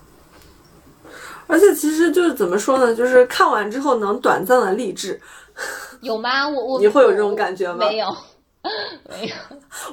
[1.48, 5.20] 而且其实就是怎么说呢，就是看完之后能短暂的励志，
[6.02, 6.48] 有吗？
[6.48, 7.88] 我我 你会有这种感觉吗？
[7.88, 8.08] 没有，
[9.10, 9.36] 没有。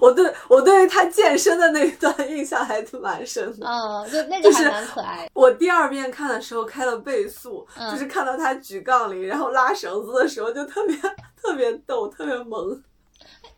[0.01, 3.67] 我对我对于他健身的那一段印象还蛮深的。
[3.67, 5.31] 嗯，就那个还蛮可爱。
[5.35, 10.97] 我第二遍看的时候开了倍速，就是看到他举杠铃然后拉绳子的时候，就特别
[11.41, 12.83] 特别逗，特别萌。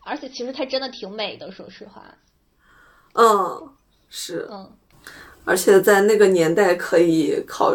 [0.04, 2.02] 而且其实他真的挺美的，说实话。
[3.14, 3.70] 嗯，
[4.10, 4.46] 是。
[4.50, 4.70] 嗯。
[5.46, 7.72] 而且在那个年代可以考，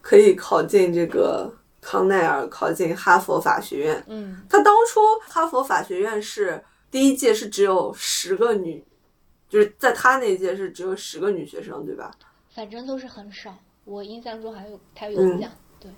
[0.00, 4.04] 可以考进这个康奈尔，考进哈佛法学院。
[4.08, 6.60] 嗯，他当初哈佛法学院是
[6.90, 8.82] 第一届是只有十个女，
[9.50, 12.10] 就是在他那届是只有十个女学生，对吧？
[12.54, 13.54] 反正都是很少。
[13.84, 15.90] 我印象中还有他有讲，对，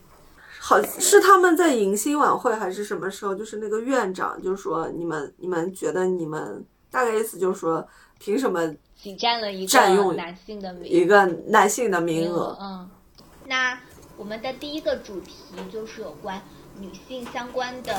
[0.59, 3.35] 好是他们在迎新晚会还是什么时候？
[3.35, 7.87] 就是那个院长就说：“你们你们觉得你们大概意思就是说，
[8.23, 12.57] 凭什么？”挤占了一个占用男性的名一个男性的名额。
[12.61, 12.89] 嗯，
[13.47, 13.77] 那
[14.17, 15.35] 我们的第一个主题
[15.73, 16.41] 就是有关
[16.79, 17.93] 女性相关的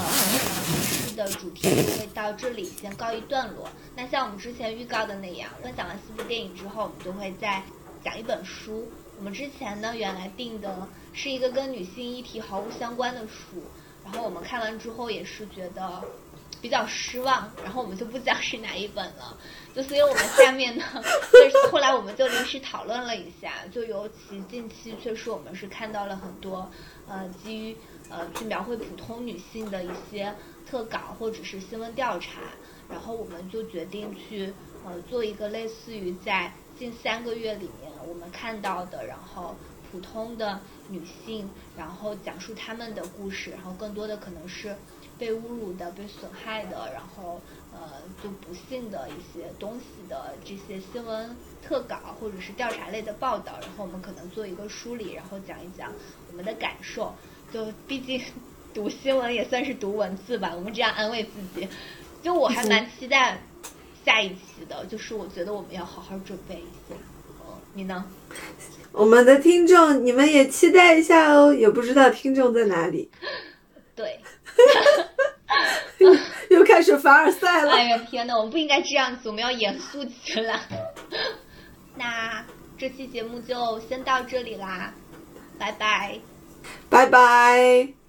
[1.17, 3.67] 的主题，就会到这里先告一段落。
[3.97, 7.61] 那像我们之前预告的那样，分享完四部电影之后，我们就会再
[8.01, 8.87] 讲一本书。
[9.17, 13.61] 我们之前呢，原来定的是一个跟女性议题毫无相关的书，
[14.05, 16.01] 然后我们看完之后也是觉得。
[16.63, 19.37] 比较失望，然后我们就不讲是哪一本了。
[19.75, 20.85] 就所以我们下面呢，
[21.29, 26.71] 就是后来我们就临时讨论了一下，就尤其近期确实我们是看到了很多，
[27.05, 27.75] 呃，基于
[28.09, 30.33] 呃去描绘普通女性的一些
[30.65, 32.39] 特稿或者是新闻调查，
[32.89, 34.53] 然后我们就决定去
[34.85, 39.53] 呃做一个类似于在近三个月里面我们看到的，然后
[39.91, 44.73] 普通的女性，然后讲述她们的故事，然后更多的可能是。
[45.17, 47.41] 被侮辱的、被损害的，然后
[47.71, 47.79] 呃
[48.23, 51.35] 就不幸的一些东西的这些新闻
[51.65, 55.91] 特稿或者是调查类的报道，然后我们可能做一个梳理，然后讲一讲
[56.29, 57.13] 我们的感受。
[57.51, 58.19] 就毕竟
[58.73, 61.67] 读新闻也算是读文字吧，我们这样安慰自己。
[62.23, 63.39] 就我还蛮期待
[64.03, 66.95] 下一期的，就是我觉得我们要好好准备一下。
[67.41, 68.03] 嗯，你呢？
[68.91, 73.09] 我们的听众，你们也期待一下哦，也不知道听众在哪里。
[73.95, 74.19] 对，
[76.49, 77.71] 又开始凡尔赛了。
[77.71, 80.59] 哎呀天呐，我们不应该这样子，我们要严肃起来。
[81.95, 82.43] 那
[82.77, 84.93] 这期节目就先到这里啦，
[85.59, 86.19] 拜拜。
[86.89, 88.02] 拜拜。